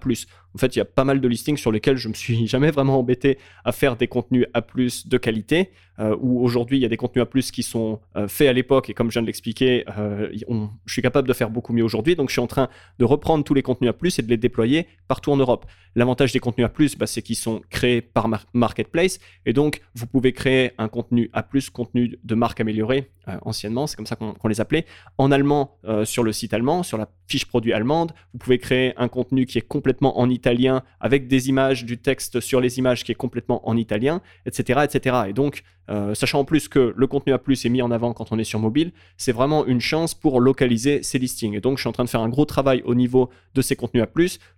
En 0.56 0.58
fait, 0.58 0.76
il 0.76 0.80
y 0.80 0.82
a 0.82 0.86
pas 0.86 1.04
mal 1.04 1.20
de 1.20 1.28
listings 1.28 1.58
sur 1.58 1.72
lesquels 1.72 1.98
je 1.98 2.08
me 2.08 2.14
suis 2.14 2.48
jamais 2.54 2.72
vraiment 2.72 3.00
embêté 3.00 3.38
à 3.66 3.72
faire 3.72 3.96
des 3.96 4.08
contenus 4.08 4.46
A+ 4.54 4.62
de 4.62 5.18
qualité, 5.18 5.72
euh, 6.00 6.16
où 6.20 6.44
aujourd'hui 6.44 6.80
il 6.80 6.82
y 6.82 6.86
a 6.86 6.90
des 6.90 6.98
contenus 6.98 7.24
A+ 7.24 7.52
qui 7.52 7.62
sont 7.62 8.00
euh, 8.16 8.28
faits 8.28 8.48
à 8.48 8.54
l'époque 8.54 8.90
et 8.90 8.96
comme 8.96 9.10
je 9.10 9.14
viens 9.14 9.22
de 9.22 9.28
l'expliquer, 9.28 9.86
euh, 9.98 10.28
je 10.86 10.92
suis 10.92 11.04
capable 11.04 11.28
de 11.28 11.34
faire 11.34 11.50
beaucoup 11.52 11.74
mieux 11.74 11.84
aujourd'hui. 11.84 12.16
Donc 12.16 12.30
je 12.30 12.34
suis 12.34 12.42
en 12.42 12.48
train 12.48 12.70
de 12.98 13.06
reprendre 13.06 13.44
tous 13.44 13.54
les 13.54 13.62
contenus 13.62 13.92
A+ 13.92 14.08
et 14.18 14.22
de 14.24 14.30
les 14.30 14.38
déployer 14.38 14.88
partout 15.08 15.32
en 15.32 15.38
Europe. 15.38 15.66
L'avantage 15.96 16.32
des 16.32 16.40
contenus 16.40 16.68
A+, 16.68 16.98
bah, 16.98 17.06
c'est 17.06 17.22
qu'ils 17.22 17.36
sont 17.36 17.62
créés 17.70 18.02
par 18.02 18.28
marketplace 18.54 19.20
et 19.46 19.54
donc 19.54 19.82
vous 19.94 20.08
pouvez 20.08 20.34
créer 20.34 20.72
un 20.80 20.88
contenu 20.88 21.30
A+, 21.34 21.46
contenu 21.72 22.18
de 22.24 22.36
marque 22.36 22.60
améliorée 22.60 23.12
anciennement, 23.44 23.88
c'est 23.88 23.96
comme 23.96 24.06
ça 24.06 24.18
qu'on 24.18 24.48
les 24.50 24.60
appelait, 24.60 24.86
en 25.18 25.32
allemand 25.32 25.78
sur 26.04 26.24
le 26.24 26.34
site 26.34 26.54
allemand 26.54 26.84
sur 26.84 26.98
la 26.98 27.08
fiche 27.28 27.46
produit 27.46 27.72
allemande. 27.72 28.12
Vous 28.34 28.40
pouvez 28.40 28.58
créer 28.58 28.94
un 28.98 29.08
contenu 29.08 29.46
qui 29.46 29.60
est 29.60 29.62
complètement 29.62 30.20
en 30.20 30.30
italien 30.30 30.43
avec 31.00 31.28
des 31.28 31.50
images, 31.50 31.86
du 31.86 31.98
texte 31.98 32.40
sur 32.40 32.62
les 32.62 32.78
images 32.80 33.04
qui 33.04 33.12
est 33.12 33.16
complètement 33.16 33.68
en 33.68 33.78
italien, 33.78 34.22
etc. 34.46 34.82
etc. 34.84 35.18
Et 35.30 35.34
donc, 35.34 35.64
euh, 35.90 36.14
sachant 36.14 36.40
en 36.40 36.46
plus 36.46 36.70
que 36.70 36.94
le 36.96 37.08
contenu 37.08 37.34
A+, 37.34 37.40
est 37.48 37.70
mis 37.70 37.82
en 37.82 37.92
avant 37.92 38.14
quand 38.14 38.32
on 38.32 38.40
est 38.40 38.44
sur 38.44 38.60
mobile, 38.60 38.92
c'est 39.18 39.32
vraiment 39.32 39.66
une 39.66 39.82
chance 39.82 40.14
pour 40.14 40.40
localiser 40.40 41.04
ces 41.04 41.20
listings. 41.20 41.56
Et 41.56 41.62
donc, 41.62 41.78
je 41.78 41.82
suis 41.82 41.90
en 41.90 41.94
train 41.94 42.06
de 42.06 42.10
faire 42.10 42.22
un 42.22 42.30
gros 42.30 42.46
travail 42.46 42.82
au 42.86 42.96
niveau 42.96 43.30
de 43.54 43.62
ces 43.62 43.76
contenus 43.76 44.04
A+, 44.04 44.08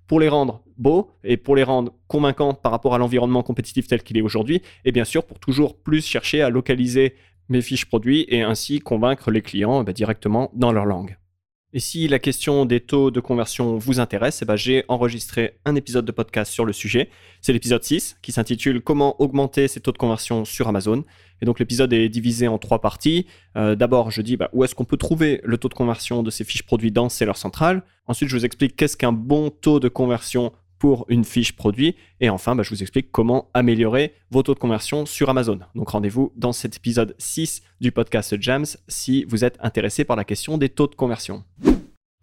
pour 0.08 0.20
les 0.20 0.30
rendre 0.30 0.62
beaux 0.78 1.12
et 1.24 1.38
pour 1.38 1.56
les 1.56 1.64
rendre 1.64 1.94
convaincants 2.08 2.54
par 2.54 2.72
rapport 2.72 2.94
à 2.94 2.98
l'environnement 2.98 3.44
compétitif 3.44 3.88
tel 3.88 4.04
qu'il 4.04 4.18
est 4.18 4.22
aujourd'hui. 4.22 4.62
Et 4.84 4.92
bien 4.92 5.06
sûr, 5.06 5.26
pour 5.26 5.40
toujours 5.40 5.78
plus 5.78 6.06
chercher 6.06 6.42
à 6.42 6.50
localiser 6.50 7.16
mes 7.50 7.62
fiches 7.62 7.86
produits 7.86 8.26
et 8.28 8.42
ainsi 8.42 8.80
convaincre 8.80 9.32
les 9.32 9.42
clients 9.42 9.82
eh 9.82 9.86
ben, 9.86 9.94
directement 9.94 10.52
dans 10.54 10.72
leur 10.72 10.86
langue. 10.86 11.18
Et 11.76 11.82
si 11.82 12.08
la 12.08 12.20
question 12.20 12.64
des 12.64 12.80
taux 12.80 13.12
de 13.12 13.20
conversion 13.20 13.78
vous 13.78 14.00
intéresse, 14.00 14.42
eh 14.42 14.46
ben, 14.46 14.56
j'ai 14.56 14.86
enregistré 14.88 15.60
un 15.66 15.76
épisode 15.76 16.06
de 16.06 16.14
podcast 16.14 16.50
sur 16.50 16.64
le 16.64 16.72
sujet. 16.72 17.10
C'est 17.42 17.52
l'épisode 17.52 17.84
6 17.84 18.16
qui 18.22 18.32
s'intitule 18.32 18.80
Comment 18.82 19.22
augmenter 19.22 19.68
ces 19.68 19.82
taux 19.82 19.92
de 19.92 19.98
conversion 19.98 20.46
sur 20.46 20.70
Amazon. 20.70 21.04
Et 21.42 21.46
donc 21.46 21.60
l'épisode 21.60 21.92
est 21.92 22.08
divisé 22.08 22.48
en 22.48 22.60
trois 22.60 22.80
parties. 22.80 23.28
Euh, 23.58 23.76
d'abord, 23.76 24.10
je 24.10 24.22
dis 24.22 24.38
bah, 24.38 24.50
où 24.54 24.64
est-ce 24.64 24.74
qu'on 24.74 24.86
peut 24.86 24.96
trouver 24.96 25.42
le 25.44 25.58
taux 25.58 25.68
de 25.68 25.74
conversion 25.74 26.24
de 26.24 26.32
ces 26.32 26.46
fiches 26.46 26.64
produits 26.64 26.94
dans 26.94 27.10
Seller 27.10 27.34
Central? 27.36 27.84
Ensuite, 28.08 28.30
je 28.30 28.38
vous 28.38 28.46
explique 28.46 28.78
qu'est-ce 28.78 28.96
qu'un 28.96 29.12
bon 29.12 29.50
taux 29.50 29.82
de 29.82 29.90
conversion 29.90 30.54
pour 30.80 31.06
une 31.10 31.24
fiche 31.24 31.56
produit. 31.56 31.96
Et 32.20 32.30
enfin, 32.30 32.56
bah, 32.56 32.64
je 32.64 32.70
vous 32.70 32.82
explique 32.82 33.12
comment 33.12 33.50
améliorer 33.54 34.14
vos 34.32 34.44
taux 34.44 34.54
de 34.54 34.60
conversion 34.60 35.06
sur 35.06 35.30
Amazon. 35.30 35.60
Donc 35.76 35.90
rendez-vous 35.90 36.32
dans 36.36 36.54
cet 36.54 36.78
épisode 36.78 37.16
6 37.18 37.62
du 37.82 37.92
podcast 37.92 38.36
Jams 38.40 38.66
si 38.88 39.24
vous 39.26 39.44
êtes 39.44 39.58
intéressé 39.62 40.04
par 40.04 40.16
la 40.16 40.24
question 40.24 40.58
des 40.58 40.70
taux 40.70 40.88
de 40.88 40.96
conversion. 40.96 41.44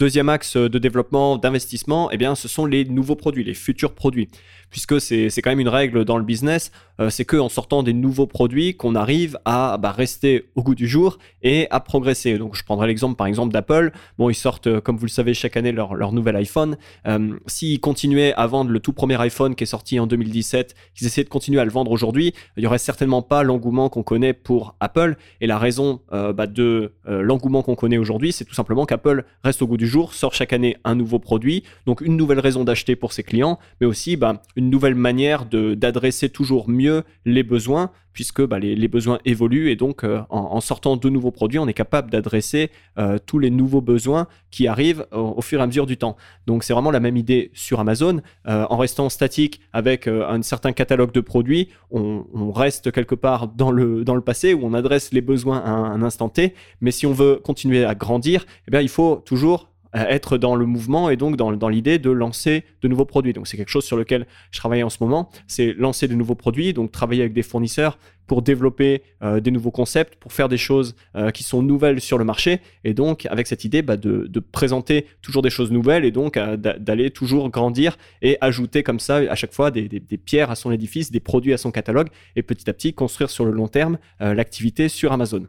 Deuxième 0.03 0.29
axe 0.31 0.57
de 0.57 0.79
développement, 0.81 1.37
d'investissement, 1.37 2.11
eh 2.11 2.17
bien, 2.17 2.35
ce 2.35 2.49
sont 2.49 2.67
les 2.67 2.85
nouveaux 2.85 3.15
produits, 3.15 3.45
les 3.45 3.55
futurs 3.55 3.95
produits. 3.95 4.29
Puisque 4.73 5.01
c'est 5.03 5.31
quand 5.43 5.51
même 5.51 5.61
une 5.61 5.69
règle 5.69 6.07
dans 6.07 6.17
le 6.17 6.25
business, 6.25 6.73
euh, 6.99 7.11
c'est 7.11 7.27
qu'en 7.27 7.51
sortant 7.51 7.83
des 7.83 7.93
nouveaux 7.93 8.27
produits 8.27 8.75
qu'on 8.75 8.95
arrive 8.95 9.39
à 9.45 9.77
bah, 9.77 9.93
rester 9.93 10.51
au 10.55 10.63
goût 10.63 10.75
du 10.75 10.89
jour 10.89 11.19
et 11.43 11.67
à 11.71 11.79
progresser. 11.79 12.39
Donc 12.39 12.57
je 12.57 12.65
prendrai 12.65 12.87
l'exemple 12.87 13.17
par 13.17 13.27
exemple 13.27 13.53
d'Apple. 13.53 13.93
Bon, 14.17 14.31
ils 14.31 14.35
sortent, 14.35 14.69
euh, 14.69 14.81
comme 14.81 14.97
vous 14.97 15.05
le 15.05 15.11
savez, 15.11 15.35
chaque 15.35 15.59
année 15.59 15.73
leur, 15.73 15.95
leur 15.95 16.13
nouvel 16.13 16.37
iPhone. 16.37 16.79
Euh, 17.07 17.37
s'ils 17.47 17.81
continuaient 17.81 18.33
à 18.35 18.47
vendre 18.47 18.71
le 18.71 18.81
tout 18.81 18.95
premier 18.95 19.21
iPhone 19.21 19.55
qui 19.55 19.65
est 19.65 19.67
sorti 19.67 20.01
en 20.01 20.07
2017, 20.07 20.75
qu'ils 20.95 21.07
essaient 21.07 21.25
de 21.25 21.29
continuer 21.29 21.61
à 21.61 21.67
le 21.67 21.71
vendre 21.71 21.91
aujourd'hui, 21.91 22.33
il 22.57 22.61
n'y 22.61 22.67
aurait 22.67 22.79
certainement 22.79 23.21
pas 23.21 23.43
l'engouement 23.43 23.91
qu'on 23.91 24.03
connaît 24.03 24.33
pour 24.33 24.75
Apple. 24.81 25.17
Et 25.43 25.47
la 25.47 25.59
raison 25.59 26.01
bah, 26.11 26.47
de 26.47 26.93
l'engouement 27.07 27.63
qu'on 27.63 27.75
connaît 27.75 27.99
aujourd'hui, 27.99 28.33
c'est 28.33 28.45
tout 28.45 28.55
simplement 28.55 28.87
qu'Apple 28.87 29.25
reste 29.45 29.61
au 29.61 29.67
goût 29.67 29.77
du 29.77 29.87
jour, 29.87 29.92
sort 30.13 30.35
chaque 30.35 30.53
année 30.53 30.77
un 30.85 30.95
nouveau 30.95 31.19
produit, 31.19 31.63
donc 31.87 32.01
une 32.01 32.17
nouvelle 32.17 32.41
raison 32.41 32.65
d'acheter 32.65 32.97
pour 32.97 33.13
ses 33.13 33.23
clients, 33.23 33.59
mais 33.81 33.87
aussi 33.87 34.17
bah, 34.17 34.43
une 34.57 34.71
nouvelle 34.71 34.95
manière 34.95 35.45
d'adresser 35.47 36.29
toujours 36.29 36.69
mieux 36.69 37.03
les 37.25 37.43
besoins, 37.43 37.91
puisque 38.13 38.43
bah, 38.43 38.59
les, 38.59 38.89
besoins 38.89 39.19
évoluent 39.25 39.71
et 39.71 39.77
donc 39.77 40.05
euh, 40.05 40.21
en, 40.29 40.61
sortant 40.61 40.97
de 40.97 41.09
nouveaux 41.09 41.31
produits, 41.31 41.59
on 41.59 41.67
est 41.67 41.75
capable 41.75 42.11
d'adresser 42.11 42.71
euh, 42.99 43.19
tous 43.25 43.39
les 43.39 43.51
nouveaux 43.51 43.81
besoins 43.81 44.27
qui 44.51 44.67
arrivent 44.67 45.07
au, 45.13 45.41
fur 45.41 45.61
et 45.61 45.63
à 45.63 45.67
mesure 45.67 45.87
du 45.87 45.97
temps. 45.97 46.17
Donc 46.47 46.63
c'est 46.65 46.73
vraiment 46.73 46.91
la 46.91 47.01
même 47.01 47.17
idée 47.17 47.51
sur 47.55 47.81
Amazon. 47.81 48.21
Euh, 48.49 48.67
en 48.69 48.77
restant 48.77 49.09
statique 49.09 49.61
avec 49.73 50.07
un 50.07 50.43
certain 50.43 50.73
catalogue 50.73 51.13
de 51.13 51.21
produits, 51.21 51.69
on, 51.91 52.23
reste 52.53 52.93
quelque 52.93 53.15
part 53.15 53.49
dans 53.49 53.71
le, 53.71 54.05
dans 54.05 54.15
le 54.15 54.21
passé 54.21 54.53
où 54.53 54.61
on 54.63 54.75
adresse 54.75 55.13
les 55.13 55.23
besoins 55.23 55.59
à 55.59 55.71
un, 55.71 56.03
instant 56.03 56.29
T, 56.29 56.55
mais 56.81 56.91
si 56.91 57.07
on 57.07 57.13
veut 57.13 57.41
continuer 57.43 57.85
à 57.85 57.95
grandir, 57.95 58.45
eh 58.69 58.71
bien, 58.71 58.81
il 58.81 58.89
faut 58.89 59.23
toujours 59.25 59.71
être 59.95 60.39
dans 60.39 60.55
le 60.55 60.67
mouvement 60.67 61.11
et 61.11 61.17
donc 61.17 61.37
dans, 61.37 61.69
l'idée 61.69 61.99
de 61.99 62.11
lancer 62.11 62.65
de 62.81 62.89
nouveaux 62.89 63.05
produits. 63.05 63.33
Donc 63.33 63.47
c'est 63.47 63.57
quelque 63.57 63.69
chose 63.69 63.85
sur 63.85 63.97
lequel 63.97 64.27
je 64.51 64.59
travaille 64.59 64.83
en 64.83 64.91
ce 64.91 64.99
moment, 65.01 65.31
c'est 65.47 65.75
lancer 65.75 66.09
de 66.09 66.15
nouveaux 66.15 66.35
produits, 66.35 66.73
donc 66.73 66.93
travailler 66.93 67.23
avec 67.23 67.33
des 67.33 67.43
fournisseurs 67.43 67.99
pour 68.27 68.43
développer 68.43 69.03
euh, 69.23 69.41
des 69.41 69.51
nouveaux 69.51 69.71
concepts, 69.71 70.17
pour 70.17 70.33
faire 70.33 70.49
des 70.49 70.57
choses 70.57 70.95
euh, 71.17 71.31
qui 71.31 71.43
sont 71.43 71.63
nouvelles 71.63 72.01
sur 72.01 72.19
le 72.19 72.25
marché, 72.25 72.61
et 72.85 72.95
donc 72.95 73.27
avec 73.27 73.47
cette 73.47 73.65
idée 73.65 73.83
bah, 73.83 73.97
de, 73.97 74.29
présenter 74.53 75.07
toujours 75.21 75.43
des 75.43 75.51
choses 75.51 75.71
nouvelles 75.71 76.05
et 76.05 76.11
donc 76.11 76.37
euh, 76.37 76.57
d'aller 76.57 77.11
toujours 77.11 77.51
grandir 77.51 77.97
et 78.23 78.39
ajouter 78.41 78.83
comme 78.83 79.01
ça 79.01 79.17
à 79.17 79.35
chaque 79.35 79.53
fois 79.53 79.71
des, 79.71 79.89
pierres 80.25 80.51
à 80.51 80.55
son 80.55 80.71
édifice, 80.71 81.11
des 81.11 81.21
produits 81.21 81.53
à 81.53 81.59
son 81.59 81.71
catalogue, 81.71 82.09
et 82.37 82.43
petit 82.43 82.69
à 82.71 82.73
petit 82.73 82.95
construire 82.95 83.31
sur 83.31 83.45
le 83.45 83.51
long 83.51 83.69
terme 83.69 83.99
l'activité 84.21 84.89
sur 84.89 85.13
Amazon. 85.13 85.47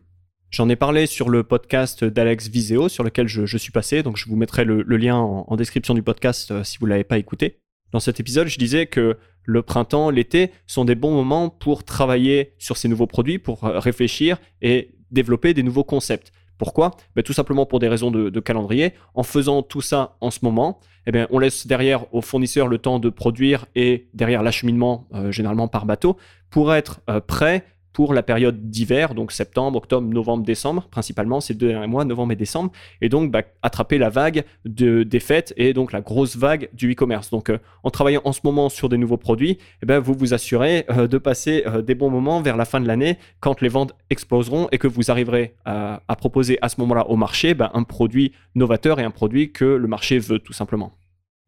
J'en 0.54 0.70
ai 0.70 0.76
parlé 0.76 1.08
sur 1.08 1.32
le 1.32 1.42
podcast 1.42 2.04
d'Alex 2.04 2.48
Viseo, 2.48 2.88
sur 2.88 3.04
lequel 3.04 3.28
je, 3.28 3.58
suis 3.58 3.72
passé, 3.72 4.04
donc 4.04 4.18
je 4.18 4.30
vous 4.30 4.36
mettrai 4.36 4.66
le, 4.66 4.84
lien 4.84 5.16
en, 5.18 5.56
description 5.56 5.96
du 5.96 6.04
podcast 6.04 6.52
euh, 6.52 6.64
si 6.64 6.78
vous 6.78 6.86
ne 6.86 6.92
l'avez 6.92 7.04
pas 7.04 7.18
écouté. 7.18 7.58
Dans 7.92 8.00
cet 8.00 8.20
épisode, 8.20 8.46
je 8.46 8.60
disais 8.60 8.86
que 8.86 9.18
le 9.46 9.62
printemps, 9.64 10.12
l'été 10.12 10.52
sont 10.68 10.86
des 10.86 10.94
bons 10.94 11.12
moments 11.12 11.50
pour 11.50 11.84
travailler 11.84 12.54
sur 12.60 12.78
ces 12.78 12.88
nouveaux 12.88 13.08
produits, 13.08 13.40
pour 13.40 13.64
euh, 13.64 13.80
réfléchir 13.80 14.38
et 14.62 14.94
développer 15.10 15.56
des 15.56 15.64
nouveaux 15.64 15.84
concepts. 15.84 16.32
Pourquoi? 16.60 16.92
Ben, 17.16 17.24
Tout 17.24 17.34
simplement 17.34 17.66
pour 17.66 17.80
des 17.80 17.88
raisons 17.88 18.12
de, 18.12 18.40
calendrier. 18.40 18.94
En 19.16 19.24
faisant 19.24 19.64
tout 19.64 19.82
ça 19.82 20.18
en 20.22 20.30
ce 20.30 20.42
moment, 20.44 20.80
eh 21.08 21.12
bien, 21.12 21.26
on 21.32 21.40
laisse 21.40 21.66
derrière 21.66 22.14
aux 22.14 22.22
fournisseurs 22.22 22.68
le 22.68 22.78
temps 22.78 23.00
de 23.00 23.10
produire 23.10 23.66
et 23.74 24.08
derrière 24.14 24.44
l'acheminement, 24.44 25.08
euh, 25.16 25.32
généralement 25.32 25.68
par 25.68 25.88
bateau, 25.88 26.16
pour 26.52 26.76
être 26.76 27.02
prêt 27.26 27.66
pour 27.94 28.14
la 28.14 28.24
période 28.24 28.70
d'hiver, 28.70 29.14
donc 29.14 29.32
septembre, 29.32 29.78
octobre, 29.78 30.08
novembre, 30.08 30.44
décembre, 30.44 30.88
principalement 30.90 31.40
ces 31.40 31.54
deux 31.54 31.70
derniers 31.70 31.88
mois, 31.88 32.06
novembre 32.06 32.34
et 32.34 32.36
décembre, 32.36 32.72
et 33.02 33.10
donc 33.10 33.32
bah, 33.32 33.44
attraper 33.62 33.98
la 33.98 34.10
vague 34.10 34.44
de, 34.66 35.04
des 35.04 35.20
fêtes 35.20 35.54
et 35.58 35.74
donc 35.74 35.92
la 35.92 36.02
grosse 36.02 36.36
vague 36.36 36.70
du 36.74 36.92
e-commerce. 36.92 37.30
Donc 37.30 37.50
euh, 37.50 37.60
en 37.84 37.92
travaillant 37.92 38.22
en 38.26 38.34
ce 38.34 38.42
moment 38.44 38.70
sur 38.70 38.90
des 38.90 38.98
nouveaux 38.98 39.18
produits, 39.18 39.60
eh 39.82 39.86
ben, 39.86 40.00
vous 40.00 40.14
vous 40.14 40.34
assurez 40.34 40.86
euh, 40.90 41.08
de 41.08 41.18
passer 41.18 41.64
euh, 41.68 41.82
des 41.82 41.96
bons 41.96 42.10
moments 42.10 42.42
vers 42.42 42.58
la 42.58 42.66
fin 42.66 42.82
de 42.82 42.88
l'année 42.88 43.18
quand 43.40 43.62
les 43.62 43.70
ventes 43.70 43.94
exploseront 44.10 44.68
et 44.72 44.78
que 44.78 44.88
vous 44.88 45.12
arriverez 45.12 45.56
à, 45.66 46.02
proposer 46.18 46.58
à 46.62 46.70
ce 46.70 46.80
moment-là 46.82 47.08
au 47.10 47.16
marché 47.16 47.54
bah, 47.54 47.72
un 47.74 47.84
produit 47.84 48.32
novateur 48.56 49.00
et 49.00 49.04
un 49.04 49.12
produit 49.12 49.52
que 49.52 49.66
le 49.66 49.88
marché 49.88 50.20
veut 50.20 50.40
tout 50.40 50.54
simplement. 50.54 50.94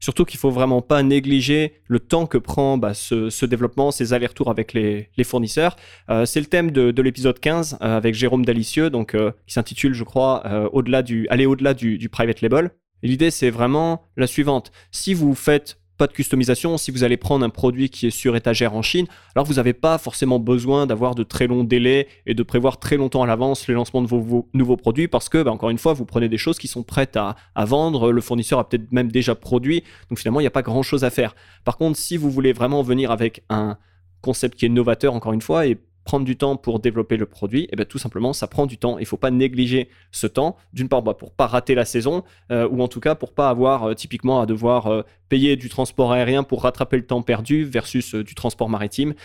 Surtout 0.05 0.24
qu'il 0.24 0.39
faut 0.39 0.51
vraiment 0.51 0.83
pas 0.83 1.01
négliger 1.01 1.74
le 1.88 2.00
temps 2.00 2.27
que 2.27 2.38
prend 2.38 2.77
bah, 2.77 2.93
ce, 2.93 3.43
développement, 3.47 3.89
ces 3.89 4.13
allers-retours 4.13 4.51
avec 4.51 4.71
les, 4.74 5.09
fournisseurs. 5.24 5.77
Euh, 6.12 6.25
c'est 6.25 6.39
le 6.39 6.45
thème 6.45 6.69
de, 6.69 7.01
l'épisode 7.01 7.39
15 7.39 7.79
euh, 7.81 7.97
avec 7.97 8.13
Jérôme 8.13 8.45
Dalicieux, 8.45 8.91
donc 8.91 9.15
euh, 9.15 9.31
qui 9.47 9.53
s'intitule, 9.55 9.95
je 9.95 10.03
crois, 10.03 10.69
au-delà 10.74 11.01
du, 11.01 11.27
aller 11.29 11.47
au-delà 11.47 11.74
du 11.74 12.07
private 12.07 12.41
label. 12.41 12.69
L'idée, 13.01 13.31
c'est 13.31 13.50
vraiment 13.50 14.03
la 14.15 14.27
suivante. 14.27 14.71
Si 14.91 15.15
vous 15.15 15.33
faites 15.33 15.79
pas 15.97 16.07
de 16.07 16.13
customisation. 16.13 16.77
Si 16.77 16.91
vous 16.91 17.03
allez 17.03 17.17
prendre 17.17 17.45
un 17.45 17.49
produit 17.49 17.89
qui 17.89 18.07
est 18.07 18.11
sur 18.11 18.35
étagère 18.35 18.75
en 18.75 18.81
Chine, 18.81 19.07
alors 19.35 19.45
vous 19.45 19.55
n'avez 19.55 19.73
pas 19.73 19.97
forcément 19.97 20.39
besoin 20.39 20.85
d'avoir 20.85 21.15
de 21.15 21.23
très 21.23 21.47
longs 21.47 21.63
délais 21.63 22.07
et 22.25 22.33
de 22.33 22.43
prévoir 22.43 22.79
très 22.79 22.97
longtemps 22.97 23.23
à 23.23 23.27
l'avance 23.27 23.67
les 23.67 23.73
lancements 23.73 24.01
de 24.01 24.07
vos, 24.07 24.47
nouveaux 24.53 24.77
produits 24.77 25.07
parce 25.07 25.29
que, 25.29 25.41
bah, 25.41 25.51
encore 25.51 25.69
une 25.69 25.77
fois, 25.77 25.93
vous 25.93 26.05
prenez 26.05 26.29
des 26.29 26.37
choses 26.37 26.59
qui 26.59 26.67
sont 26.67 26.83
prêtes 26.83 27.17
à, 27.17 27.35
à 27.55 27.65
vendre. 27.65 28.11
Le 28.11 28.21
fournisseur 28.21 28.59
a 28.59 28.67
peut-être 28.67 28.91
même 28.91 29.11
déjà 29.11 29.35
produit. 29.35 29.83
Donc 30.09 30.19
finalement, 30.19 30.39
il 30.39 30.43
n'y 30.43 30.47
a 30.47 30.51
pas 30.51 30.61
grand-chose 30.61 31.03
à 31.03 31.09
faire. 31.09 31.35
Par 31.63 31.77
contre, 31.77 31.97
si 31.97 32.17
vous 32.17 32.29
voulez 32.29 32.53
vraiment 32.53 32.81
venir 32.81 33.11
avec 33.11 33.43
un 33.49 33.77
concept 34.21 34.57
qui 34.57 34.65
est 34.65 34.69
novateur, 34.69 35.13
encore 35.13 35.33
une 35.33 35.41
fois, 35.41 35.67
et 35.67 35.77
prendre 36.05 36.24
du 36.24 36.38
temps 36.38 36.55
pour 36.55 36.79
développer 36.79 37.17
le 37.17 37.25
produit, 37.25 37.67
eh 37.71 37.75
bien 37.75 37.83
tout 37.83 37.97
simplement, 37.97 38.31
ça 38.31 38.47
prend 38.47 38.67
du 38.67 38.77
temps. 38.77 38.97
Il 38.97 39.01
ne 39.01 39.07
faut 39.07 39.17
pas 39.17 39.31
négliger 39.31 39.89
ce 40.12 40.27
temps, 40.27 40.55
d'une 40.71 40.88
part 40.88 41.01
bah, 41.01 41.15
pour 41.15 41.33
pas 41.33 41.47
rater 41.47 41.75
la 41.75 41.83
saison, 41.83 42.24
euh, 42.51 42.69
ou 42.69 42.81
en 42.81 42.88
tout 42.88 43.01
cas 43.01 43.15
pour 43.15 43.33
pas 43.33 43.50
avoir 43.50 43.83
euh, 43.83 43.93
typiquement 43.95 44.39
à 44.39 44.45
devoir 44.45 44.88
euh, 44.88 45.01
payer 45.27 45.55
du 45.55 45.67
transport 45.67 46.13
aérien 46.13 46.43
pour 46.43 46.62
rattraper 46.62 46.97
le 46.97 47.05
temps 47.05 47.24
perdu 47.24 47.65
versus 47.65 48.13
du 48.13 48.35
transport 48.35 48.69
maritime. 48.69 49.15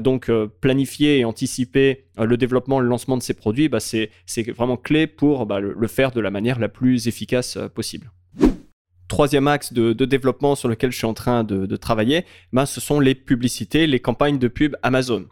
donc 0.00 0.30
planifier 0.62 1.18
et 1.18 1.24
anticiper 1.26 2.06
le 2.16 2.36
développement, 2.38 2.80
le 2.80 2.88
lancement 2.88 3.18
de 3.18 3.22
ces 3.22 3.34
produits, 3.34 3.68
bah, 3.68 3.78
c'est 3.78 4.10
vraiment 4.56 4.78
clé 4.78 5.06
pour 5.06 5.44
bah, 5.44 5.60
le, 5.60 5.86
faire 5.86 6.12
de 6.12 6.20
la 6.20 6.30
manière 6.30 6.58
la 6.58 6.70
plus 6.70 7.08
efficace 7.08 7.58
possible 7.74 8.10
troisième 9.08 9.48
axe 9.48 9.74
de, 9.74 9.92
développement 9.92 10.54
sur 10.54 10.68
lequel 10.68 10.92
je 10.92 10.96
suis 10.96 11.06
en 11.06 11.14
train 11.14 11.44
de, 11.44 11.76
travailler, 11.76 12.24
bah, 12.54 12.64
ce 12.64 12.80
sont 12.80 13.00
les 13.00 13.14
publicités, 13.14 13.86
les 13.86 14.00
campagnes 14.00 14.38
de 14.38 14.48
pub 14.48 14.76
Amazon. 14.82 15.26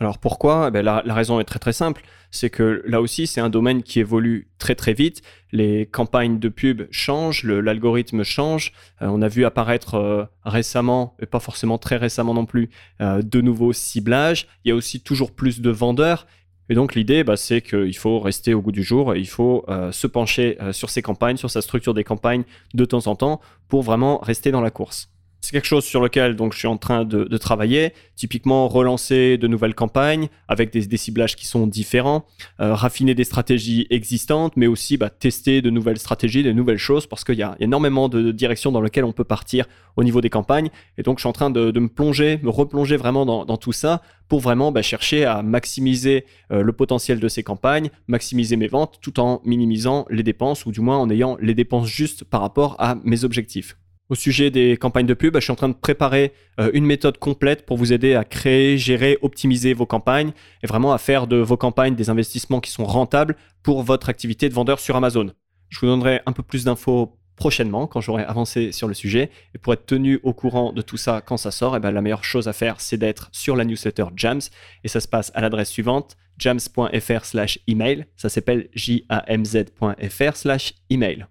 Alors 0.00 0.18
pourquoi? 0.18 0.70
Eh 0.74 0.82
la, 0.82 1.02
raison 1.06 1.38
est 1.38 1.44
très 1.44 1.60
très 1.60 1.72
simple, 1.72 2.02
c'est 2.32 2.50
que 2.50 2.82
là 2.86 3.00
aussi 3.00 3.28
c'est 3.28 3.40
un 3.40 3.48
domaine 3.48 3.84
qui 3.84 4.00
évolue 4.00 4.48
très 4.58 4.74
très 4.74 4.92
vite, 4.92 5.22
les 5.52 5.86
campagnes 5.86 6.40
de 6.40 6.48
pub 6.48 6.82
changent, 6.90 7.44
l'algorithme 7.44 8.24
change, 8.24 8.72
euh, 9.02 9.06
on 9.06 9.22
a 9.22 9.28
vu 9.28 9.44
apparaître 9.44 9.94
euh, 9.94 10.24
récemment, 10.44 11.16
et 11.20 11.26
pas 11.26 11.38
forcément 11.38 11.78
très 11.78 11.96
récemment 11.96 12.34
non 12.34 12.44
plus, 12.44 12.70
euh, 13.00 13.22
de 13.22 13.40
nouveaux 13.40 13.72
ciblages, 13.72 14.48
il 14.64 14.70
y 14.70 14.72
a 14.72 14.74
aussi 14.74 15.00
toujours 15.00 15.30
plus 15.30 15.60
de 15.60 15.70
vendeurs, 15.70 16.26
et 16.68 16.74
donc 16.74 16.96
l'idée 16.96 17.22
bah, 17.22 17.36
c'est 17.36 17.62
qu'il 17.62 17.96
faut 17.96 18.18
rester 18.18 18.52
au 18.52 18.62
goût 18.62 18.72
du 18.72 18.82
jour, 18.82 19.14
il 19.14 19.28
faut 19.28 19.64
se 19.92 20.06
pencher 20.06 20.56
sur 20.72 20.88
ces 20.88 21.02
campagnes, 21.02 21.36
sur 21.36 21.50
sa 21.50 21.60
structure 21.60 21.92
des 21.92 22.04
campagnes 22.04 22.44
de 22.72 22.86
temps 22.86 23.06
en 23.06 23.14
temps 23.16 23.42
pour 23.68 23.82
vraiment 23.82 24.18
rester 24.18 24.50
dans 24.50 24.62
la 24.62 24.70
course. 24.70 25.13
C'est 25.44 25.52
quelque 25.52 25.66
chose 25.66 25.84
sur 25.84 26.00
lequel 26.00 26.38
je 26.52 26.58
suis 26.58 26.68
en 26.68 26.78
train 26.78 27.04
de, 27.04 27.36
travailler. 27.36 27.92
Typiquement, 28.16 28.66
relancer 28.66 29.36
de 29.36 29.46
nouvelles 29.46 29.74
campagnes 29.74 30.28
avec 30.48 30.72
des, 30.72 30.96
ciblages 30.96 31.36
qui 31.36 31.46
sont 31.46 31.66
différents, 31.66 32.24
euh, 32.60 32.74
raffiner 32.74 33.14
des 33.14 33.24
stratégies 33.24 33.86
existantes, 33.90 34.54
mais 34.56 34.66
aussi 34.66 34.96
bah, 34.96 35.10
tester 35.10 35.60
de 35.60 35.68
nouvelles 35.68 35.98
stratégies, 35.98 36.42
de 36.42 36.52
nouvelles 36.52 36.78
choses, 36.78 37.06
parce 37.06 37.24
qu'il 37.24 37.34
y, 37.34 37.42
a 37.42 37.56
énormément 37.60 38.08
de, 38.08 38.32
directions 38.32 38.72
dans 38.72 38.80
lesquelles 38.80 39.04
on 39.04 39.12
peut 39.12 39.24
partir 39.24 39.66
au 39.96 40.02
niveau 40.02 40.22
des 40.22 40.30
campagnes. 40.30 40.70
Et 40.96 41.02
donc, 41.02 41.18
je 41.18 41.24
suis 41.24 41.28
en 41.28 41.34
train 41.34 41.50
de, 41.50 41.78
me 41.78 41.88
plonger, 41.88 42.40
me 42.42 42.48
replonger 42.48 42.96
vraiment 42.96 43.26
dans, 43.26 43.56
tout 43.58 43.72
ça 43.72 44.00
pour 44.28 44.40
vraiment 44.40 44.72
bah, 44.72 44.80
chercher 44.80 45.26
à 45.26 45.42
maximiser 45.42 46.24
euh, 46.52 46.62
le 46.62 46.72
potentiel 46.72 47.20
de 47.20 47.28
ces 47.28 47.42
campagnes, 47.42 47.90
maximiser 48.06 48.56
mes 48.56 48.68
ventes, 48.68 48.96
tout 49.02 49.20
en 49.20 49.42
minimisant 49.44 50.06
les 50.08 50.22
dépenses, 50.22 50.64
ou 50.64 50.72
du 50.72 50.80
moins 50.80 50.96
en 50.96 51.10
ayant 51.10 51.36
les 51.38 51.52
dépenses 51.52 51.88
justes 51.88 52.24
par 52.24 52.40
rapport 52.40 52.76
à 52.78 52.94
mes 53.04 53.24
objectifs. 53.24 53.76
Au 54.10 54.14
sujet 54.14 54.50
des 54.50 54.76
campagnes 54.76 55.06
de 55.06 55.14
pub, 55.14 55.34
je 55.34 55.40
suis 55.40 55.52
en 55.52 55.56
train 55.56 55.70
de 55.70 55.74
préparer 55.74 56.32
euh, 56.60 56.70
une 56.74 56.84
méthode 56.84 57.18
complète 57.18 57.64
pour 57.64 57.78
vous 57.78 57.92
aider 57.92 58.14
à 58.14 58.24
créer, 58.24 58.76
gérer, 58.76 59.18
optimiser 59.22 59.72
vos 59.72 59.86
campagnes 59.86 60.32
et 60.62 60.66
vraiment 60.66 60.92
à 60.92 60.98
faire 60.98 61.26
de 61.26 61.36
vos 61.36 61.56
campagnes 61.56 61.94
des 61.94 62.10
investissements 62.10 62.60
qui 62.60 62.70
sont 62.70 62.84
rentables 62.84 63.34
pour 63.62 63.82
votre 63.82 64.10
activité 64.10 64.48
de 64.50 64.54
vendeur 64.54 64.78
sur 64.78 64.94
Amazon. 64.94 65.30
Je 65.70 65.80
vous 65.80 65.86
donnerai 65.86 66.20
un 66.26 66.32
peu 66.32 66.42
plus 66.42 66.64
d'infos 66.64 67.16
prochainement 67.36 67.86
quand 67.86 68.00
j'aurai 68.00 68.24
avancé 68.24 68.72
sur 68.72 68.88
le 68.88 68.94
sujet. 68.94 69.30
Et 69.54 69.58
pour 69.58 69.72
être 69.72 69.86
tenu 69.86 70.20
au 70.22 70.32
courant 70.32 70.72
de 70.72 70.82
tout 70.82 70.96
ça 70.96 71.20
quand 71.20 71.36
ça 71.36 71.50
sort, 71.50 71.74
et 71.74 71.78
eh 71.78 71.80
ben, 71.80 71.90
la 71.90 72.02
meilleure 72.02 72.24
chose 72.24 72.46
à 72.48 72.52
faire, 72.52 72.80
c'est 72.80 72.98
d'être 72.98 73.28
sur 73.32 73.56
la 73.56 73.64
newsletter 73.64 74.06
Jams. 74.16 74.42
Et 74.84 74.88
ça 74.88 75.00
se 75.00 75.08
passe 75.08 75.32
à 75.34 75.40
l'adresse 75.40 75.70
suivante, 75.70 76.16
jams.fr 76.38 77.24
slash 77.24 77.58
email. 77.66 78.06
Ça 78.16 78.28
s'appelle 78.28 78.68
jamz.fr 78.74 80.36
slash 80.36 80.74
email. 80.90 81.26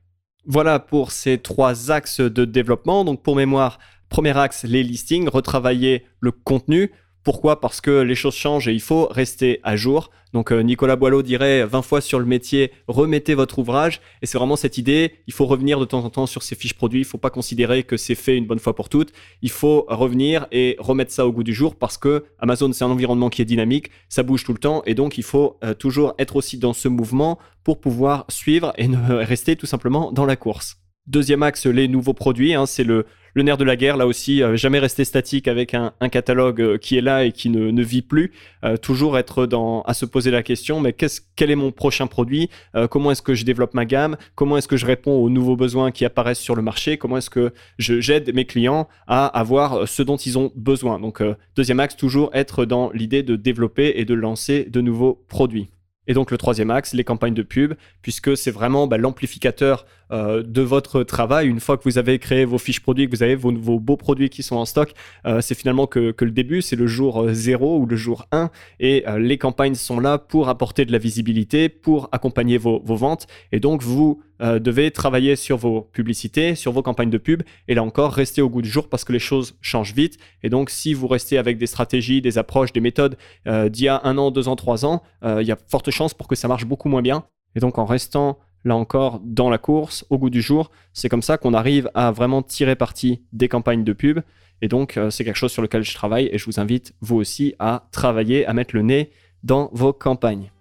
Voilà 0.46 0.80
pour 0.80 1.12
ces 1.12 1.38
trois 1.38 1.92
axes 1.92 2.20
de 2.20 2.46
développement. 2.46 3.06
Donc 3.06 3.24
pour 3.24 3.36
mémoire, 3.36 3.80
premier 4.10 4.38
axe, 4.38 4.64
les 4.64 4.84
listings, 4.84 5.30
retravailler 5.30 6.06
le 6.20 6.32
contenu. 6.32 6.92
Pourquoi? 7.24 7.62
Parce 7.62 7.80
que 7.80 8.02
les 8.02 8.16
choses 8.16 8.36
changent 8.36 8.68
et 8.68 8.74
il 8.74 8.82
faut 8.82 9.08
rester 9.10 9.60
à 9.64 9.76
jour. 9.78 10.10
Donc 10.34 10.52
euh, 10.52 10.62
Nicolas 10.62 10.96
Boileau 10.96 11.22
dirait 11.22 11.66
20 11.66 11.82
fois 11.82 12.02
sur 12.02 12.20
le 12.20 12.26
métier, 12.26 12.72
remettez 12.88 13.34
votre 13.34 13.60
ouvrage. 13.60 14.02
Et 14.22 14.26
c'est 14.26 14.38
vraiment 14.38 14.56
cette 14.56 14.78
idée, 14.78 15.14
il 15.28 15.34
faut 15.34 15.46
revenir 15.46 15.80
de 15.80 15.86
temps 15.86 16.04
en 16.04 16.10
temps 16.10 16.26
sur 16.26 16.44
ces 16.44 16.56
fiches 16.56 16.74
produits. 16.74 17.02
Il 17.02 17.04
ne 17.04 17.08
faut 17.08 17.18
pas 17.18 17.30
considérer 17.30 17.84
que 17.84 17.96
c'est 17.96 18.16
fait 18.16 18.36
une 18.36 18.46
bonne 18.46 18.60
fois 18.60 18.76
pour 18.76 18.90
toutes. 18.90 19.14
Il 19.42 19.52
faut 19.52 19.86
revenir 19.88 20.48
et 20.52 20.76
remettre 20.80 21.12
ça 21.12 21.26
au 21.26 21.32
goût 21.32 21.44
du 21.44 21.54
jour 21.54 21.76
parce 21.76 21.98
que 21.98 22.26
Amazon, 22.40 22.74
c'est 22.74 22.84
un 22.84 22.90
environnement 22.90 23.30
qui 23.30 23.42
est 23.42 23.46
dynamique, 23.46 23.90
ça 24.10 24.24
bouge 24.24 24.44
tout 24.44 24.54
le 24.54 24.60
temps. 24.60 24.84
Et 24.86 24.96
donc 24.96 25.18
il 25.18 25.24
faut 25.24 25.58
euh, 25.64 25.74
toujours 25.74 26.16
être 26.18 26.36
aussi 26.36 26.58
dans 26.58 26.74
ce 26.74 26.88
mouvement 26.88 27.40
pour 27.64 27.80
pouvoir 27.80 28.26
suivre 28.28 28.74
et 28.78 28.88
ne 28.88 29.14
rester 29.24 29.56
tout 29.56 29.68
simplement 29.68 30.12
dans 30.12 30.26
la 30.26 30.36
course. 30.36 30.83
Deuxième 31.06 31.44
axe, 31.44 31.66
les 31.66 31.90
nouveaux 31.90 32.14
produits. 32.14 32.54
Hein, 32.54 32.66
c'est 32.66 32.86
le, 32.86 33.06
nerf 33.36 33.58
de 33.58 33.66
la 33.66 33.76
guerre, 33.76 33.98
là 33.98 34.08
aussi, 34.08 34.42
euh, 34.42 34.56
jamais 34.56 34.80
rester 34.80 35.04
statique 35.04 35.50
avec 35.50 35.74
un, 35.74 35.92
catalogue 36.10 36.62
euh, 36.62 36.78
qui 36.78 36.98
est 36.98 37.02
là 37.02 37.26
et 37.26 37.34
qui 37.34 37.50
ne, 37.50 37.84
vit 37.84 38.02
plus. 38.02 38.32
Euh, 38.64 38.78
toujours 38.78 39.18
être 39.18 39.46
dans, 39.46 39.82
à 39.82 39.94
se 39.94 40.06
poser 40.06 40.32
la 40.32 40.44
question, 40.44 40.80
mais 40.80 40.94
quel 40.94 41.52
est 41.52 41.56
mon 41.56 41.74
prochain 41.74 42.08
produit? 42.08 42.50
Comment 42.90 43.12
est-ce 43.12 43.22
que 43.22 43.34
je 43.34 43.44
développe 43.44 43.74
ma 43.74 43.84
gamme? 43.84 44.16
Comment 44.36 44.56
est-ce 44.56 44.70
que 44.70 44.78
je 44.78 44.86
réponds 44.86 45.18
aux 45.18 45.30
nouveaux 45.30 45.58
besoins 45.58 45.92
qui 45.92 46.06
apparaissent 46.06 46.40
sur 46.40 46.56
le 46.56 46.62
marché? 46.62 46.98
Comment 46.98 47.18
est-ce 47.18 47.30
que 47.30 47.54
je, 47.78 48.00
j'aide 48.00 48.34
mes 48.34 48.46
clients 48.46 48.88
à 49.06 49.26
avoir 49.26 49.90
ce 49.90 50.04
dont 50.04 50.16
ils 50.16 50.38
ont 50.38 50.54
besoin? 50.56 51.02
Donc, 51.02 51.22
deuxième 51.58 51.82
axe, 51.82 51.98
toujours 51.98 52.30
être 52.34 52.64
dans 52.64 52.92
l'idée 52.92 53.24
de 53.24 53.36
développer 53.36 53.94
et 53.98 54.06
de 54.06 54.14
lancer 54.14 54.64
de 54.70 54.80
nouveaux 54.80 55.22
produits. 55.28 55.70
Et 56.08 56.14
donc 56.14 56.32
le 56.32 56.38
troisième 56.38 56.70
axe, 56.70 56.94
les 56.94 57.04
campagnes 57.04 57.34
de 57.34 57.44
pub, 57.44 57.76
puisque 58.02 58.36
c'est 58.36 58.52
vraiment 58.52 58.88
bah, 58.88 58.98
l'amplificateur 58.98 59.86
euh, 60.14 60.44
de 60.46 60.62
votre 60.62 61.02
travail. 61.02 61.48
Une 61.48 61.60
fois 61.60 61.76
que 61.76 61.84
vous 61.86 61.98
avez 61.98 62.20
créé 62.20 62.46
vos 62.46 62.60
fiches 62.60 62.82
produits, 62.82 63.10
que 63.10 63.16
vous 63.16 63.24
avez 63.24 63.34
vos, 63.34 63.52
beaux 63.80 63.98
produits 63.98 64.30
qui 64.30 64.44
sont 64.44 64.58
en 64.58 64.66
stock, 64.66 64.94
euh, 65.26 65.42
c'est 65.42 65.56
finalement 65.56 65.88
que, 65.88 66.14
le 66.20 66.32
début, 66.32 66.62
c'est 66.62 66.76
le 66.76 66.86
jour 66.86 67.26
0 67.32 67.66
euh, 67.66 67.80
ou 67.80 67.86
le 67.88 67.96
jour 67.96 68.28
1. 68.32 68.52
Et 68.80 69.06
les 69.18 69.40
campagnes 69.40 69.74
sont 69.74 70.00
là 70.00 70.20
pour 70.20 70.50
apporter 70.50 70.86
de 70.86 70.92
la 70.92 71.00
visibilité, 71.00 71.68
pour 71.68 72.10
accompagner 72.12 72.60
vos, 72.60 72.80
vos 72.86 72.96
ventes. 72.96 73.26
Et 73.52 73.60
donc 73.60 73.82
vous 73.82 74.22
devez 74.40 74.92
travailler 74.92 75.36
sur 75.36 75.58
vos 75.58 75.82
publicités, 75.82 76.56
sur 76.56 76.74
vos 76.74 76.82
campagnes 76.84 77.10
de 77.10 77.18
pub. 77.18 77.44
Et 77.68 77.76
là 77.76 77.84
encore, 77.84 78.14
rester 78.14 78.42
au 78.42 78.50
goût 78.50 78.62
du 78.62 78.70
jour 78.70 78.90
parce 78.90 79.06
que 79.06 79.14
les 79.14 79.20
choses 79.20 79.56
changent 79.62 79.94
vite. 79.94 80.18
Et 80.44 80.50
donc 80.50 80.70
si 80.70 80.94
vous 80.94 81.08
restez 81.08 81.38
avec 81.38 81.58
des 81.58 81.68
stratégies, 81.68 82.22
des 82.22 82.38
approches, 82.38 82.74
des 82.74 82.82
méthodes 82.82 83.18
d'il 83.46 83.84
y 83.84 83.88
a 83.88 84.02
un 84.04 84.18
an, 84.18 84.32
deux 84.32 84.48
ans, 84.48 84.56
trois 84.56 84.86
ans, 84.86 85.02
il 85.24 85.48
y 85.48 85.52
a 85.52 85.58
forte 85.70 85.90
chance 85.92 86.14
pour 86.14 86.28
que 86.28 86.36
ça 86.36 86.48
marche 86.48 86.66
beaucoup 86.66 86.90
moins 86.90 87.02
bien. 87.02 87.24
Et 87.56 87.60
donc 87.60 87.78
en 87.78 87.86
restant 87.86 88.38
là 88.64 88.76
encore, 88.76 89.20
dans 89.24 89.50
la 89.50 89.58
course, 89.58 90.06
au 90.10 90.18
goût 90.18 90.30
du 90.30 90.42
jour. 90.42 90.72
C'est 90.94 91.10
comme 91.10 91.22
ça 91.22 91.38
qu'on 91.38 91.54
arrive 91.54 91.90
à 91.94 92.12
vraiment 92.12 92.42
tirer 92.42 92.76
parti 92.76 93.22
des 93.34 93.50
campagnes 93.50 93.84
de 93.84 93.94
pub. 93.94 94.22
Et 94.62 94.70
donc, 94.70 94.96
euh, 94.96 95.10
c'est 95.10 95.26
quelque 95.26 95.36
chose 95.36 95.52
sur 95.52 95.62
lequel 95.62 95.84
je 95.84 95.94
travaille 95.94 96.30
et 96.32 96.38
je 96.38 96.46
vous 96.46 96.60
invite, 96.60 96.94
vous 97.02 97.18
aussi, 97.18 97.56
à 97.60 97.88
travailler, 97.92 98.46
à 98.46 98.54
mettre 98.54 98.76
le 98.76 98.82
nez 98.82 99.12
dans 99.44 99.70
vos 99.74 99.92
campagnes. 99.92 100.53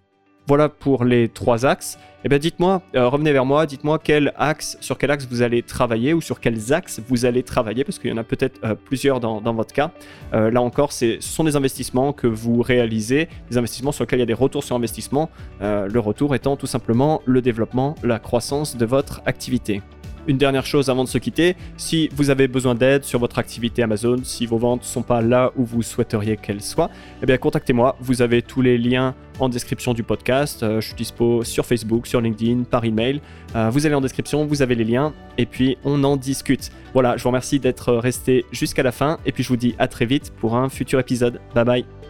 Voilà 0.47 0.69
pour 0.69 1.05
les 1.05 1.29
trois 1.29 1.65
axes. 1.65 1.97
Eh 2.25 2.29
bien, 2.29 2.37
dites-moi, 2.37 2.81
euh, 2.95 3.09
revenez 3.09 3.33
vers 3.33 3.45
moi, 3.45 3.65
dites-moi 3.65 3.99
quel 4.01 4.33
axe, 4.37 4.77
sur 4.79 4.97
quel 4.97 5.11
axe 5.11 5.27
vous 5.29 5.41
allez 5.41 5.61
travailler 5.61 6.13
ou 6.13 6.21
sur 6.21 6.39
quels 6.39 6.71
axes 6.71 7.01
vous 7.05 7.25
allez 7.25 7.43
travailler, 7.43 7.83
parce 7.83 7.99
qu'il 7.99 8.09
y 8.09 8.13
en 8.13 8.17
a 8.17 8.23
peut-être 8.23 8.59
euh, 8.63 8.75
plusieurs 8.75 9.19
dans, 9.19 9.53
votre 9.53 9.73
cas. 9.73 9.91
Euh, 10.33 10.49
là 10.49 10.61
encore, 10.61 10.93
ce 10.93 11.17
sont 11.19 11.43
des 11.43 11.57
investissements 11.57 12.13
que 12.13 12.27
vous 12.27 12.61
réalisez, 12.61 13.27
des 13.49 13.57
investissements 13.57 13.91
sur 13.91 14.05
lesquels 14.05 14.19
il 14.19 14.21
y 14.21 14.23
a 14.23 14.27
des 14.27 14.33
retours 14.33 14.63
sur 14.63 14.75
investissement. 14.75 15.29
le 15.61 15.99
retour 15.99 16.33
étant 16.35 16.55
tout 16.55 16.67
simplement 16.67 17.21
le 17.25 17.41
développement, 17.41 17.95
la 18.03 18.19
croissance 18.19 18.77
de 18.77 18.85
votre 18.85 19.21
activité. 19.25 19.81
Une 20.27 20.37
dernière 20.37 20.65
chose 20.65 20.89
avant 20.89 21.03
de 21.03 21.09
se 21.09 21.17
quitter, 21.17 21.55
si 21.75 22.09
vous 22.13 22.29
avez 22.29 22.47
besoin 22.47 22.75
d'aide 22.75 23.03
sur 23.03 23.19
votre 23.19 23.39
activité 23.39 23.83
Amazon, 23.83 24.17
si 24.23 24.45
vos 24.45 24.57
ventes 24.57 24.81
ne 24.81 24.85
sont 24.85 25.01
pas 25.01 25.21
là 25.21 25.51
où 25.57 25.65
vous 25.65 25.81
souhaiteriez 25.81 26.37
qu'elles 26.37 26.61
soient, 26.61 26.89
eh 27.21 27.25
bien 27.25 27.37
contactez-moi. 27.37 27.97
Vous 27.99 28.21
avez 28.21 28.41
tous 28.41 28.61
les 28.61 28.77
liens 28.77 29.15
en 29.39 29.49
description 29.49 29.93
du 29.93 30.03
podcast. 30.03 30.63
Euh, 30.63 30.79
je 30.79 30.87
suis 30.87 30.95
dispo 30.95 31.43
sur 31.43 31.65
Facebook, 31.65 32.07
sur 32.07 32.21
LinkedIn, 32.21 32.63
par 32.63 32.85
email. 32.85 33.19
Euh, 33.55 33.69
vous 33.69 33.85
allez 33.85 33.95
en 33.95 34.01
description, 34.01 34.45
vous 34.45 34.61
avez 34.61 34.75
les 34.75 34.85
liens 34.85 35.13
et 35.37 35.45
puis 35.45 35.77
on 35.83 36.03
en 36.03 36.15
discute. 36.15 36.71
Voilà, 36.93 37.17
je 37.17 37.23
vous 37.23 37.29
remercie 37.29 37.59
d'être 37.59 37.93
resté 37.93 38.45
jusqu'à 38.51 38.83
la 38.83 38.91
fin 38.91 39.19
et 39.25 39.31
puis 39.33 39.43
je 39.43 39.49
vous 39.49 39.57
dis 39.57 39.75
à 39.77 39.87
très 39.87 40.05
vite 40.05 40.31
pour 40.39 40.55
un 40.55 40.69
futur 40.69 40.99
épisode. 40.99 41.41
Bye 41.53 41.65
bye. 41.65 42.02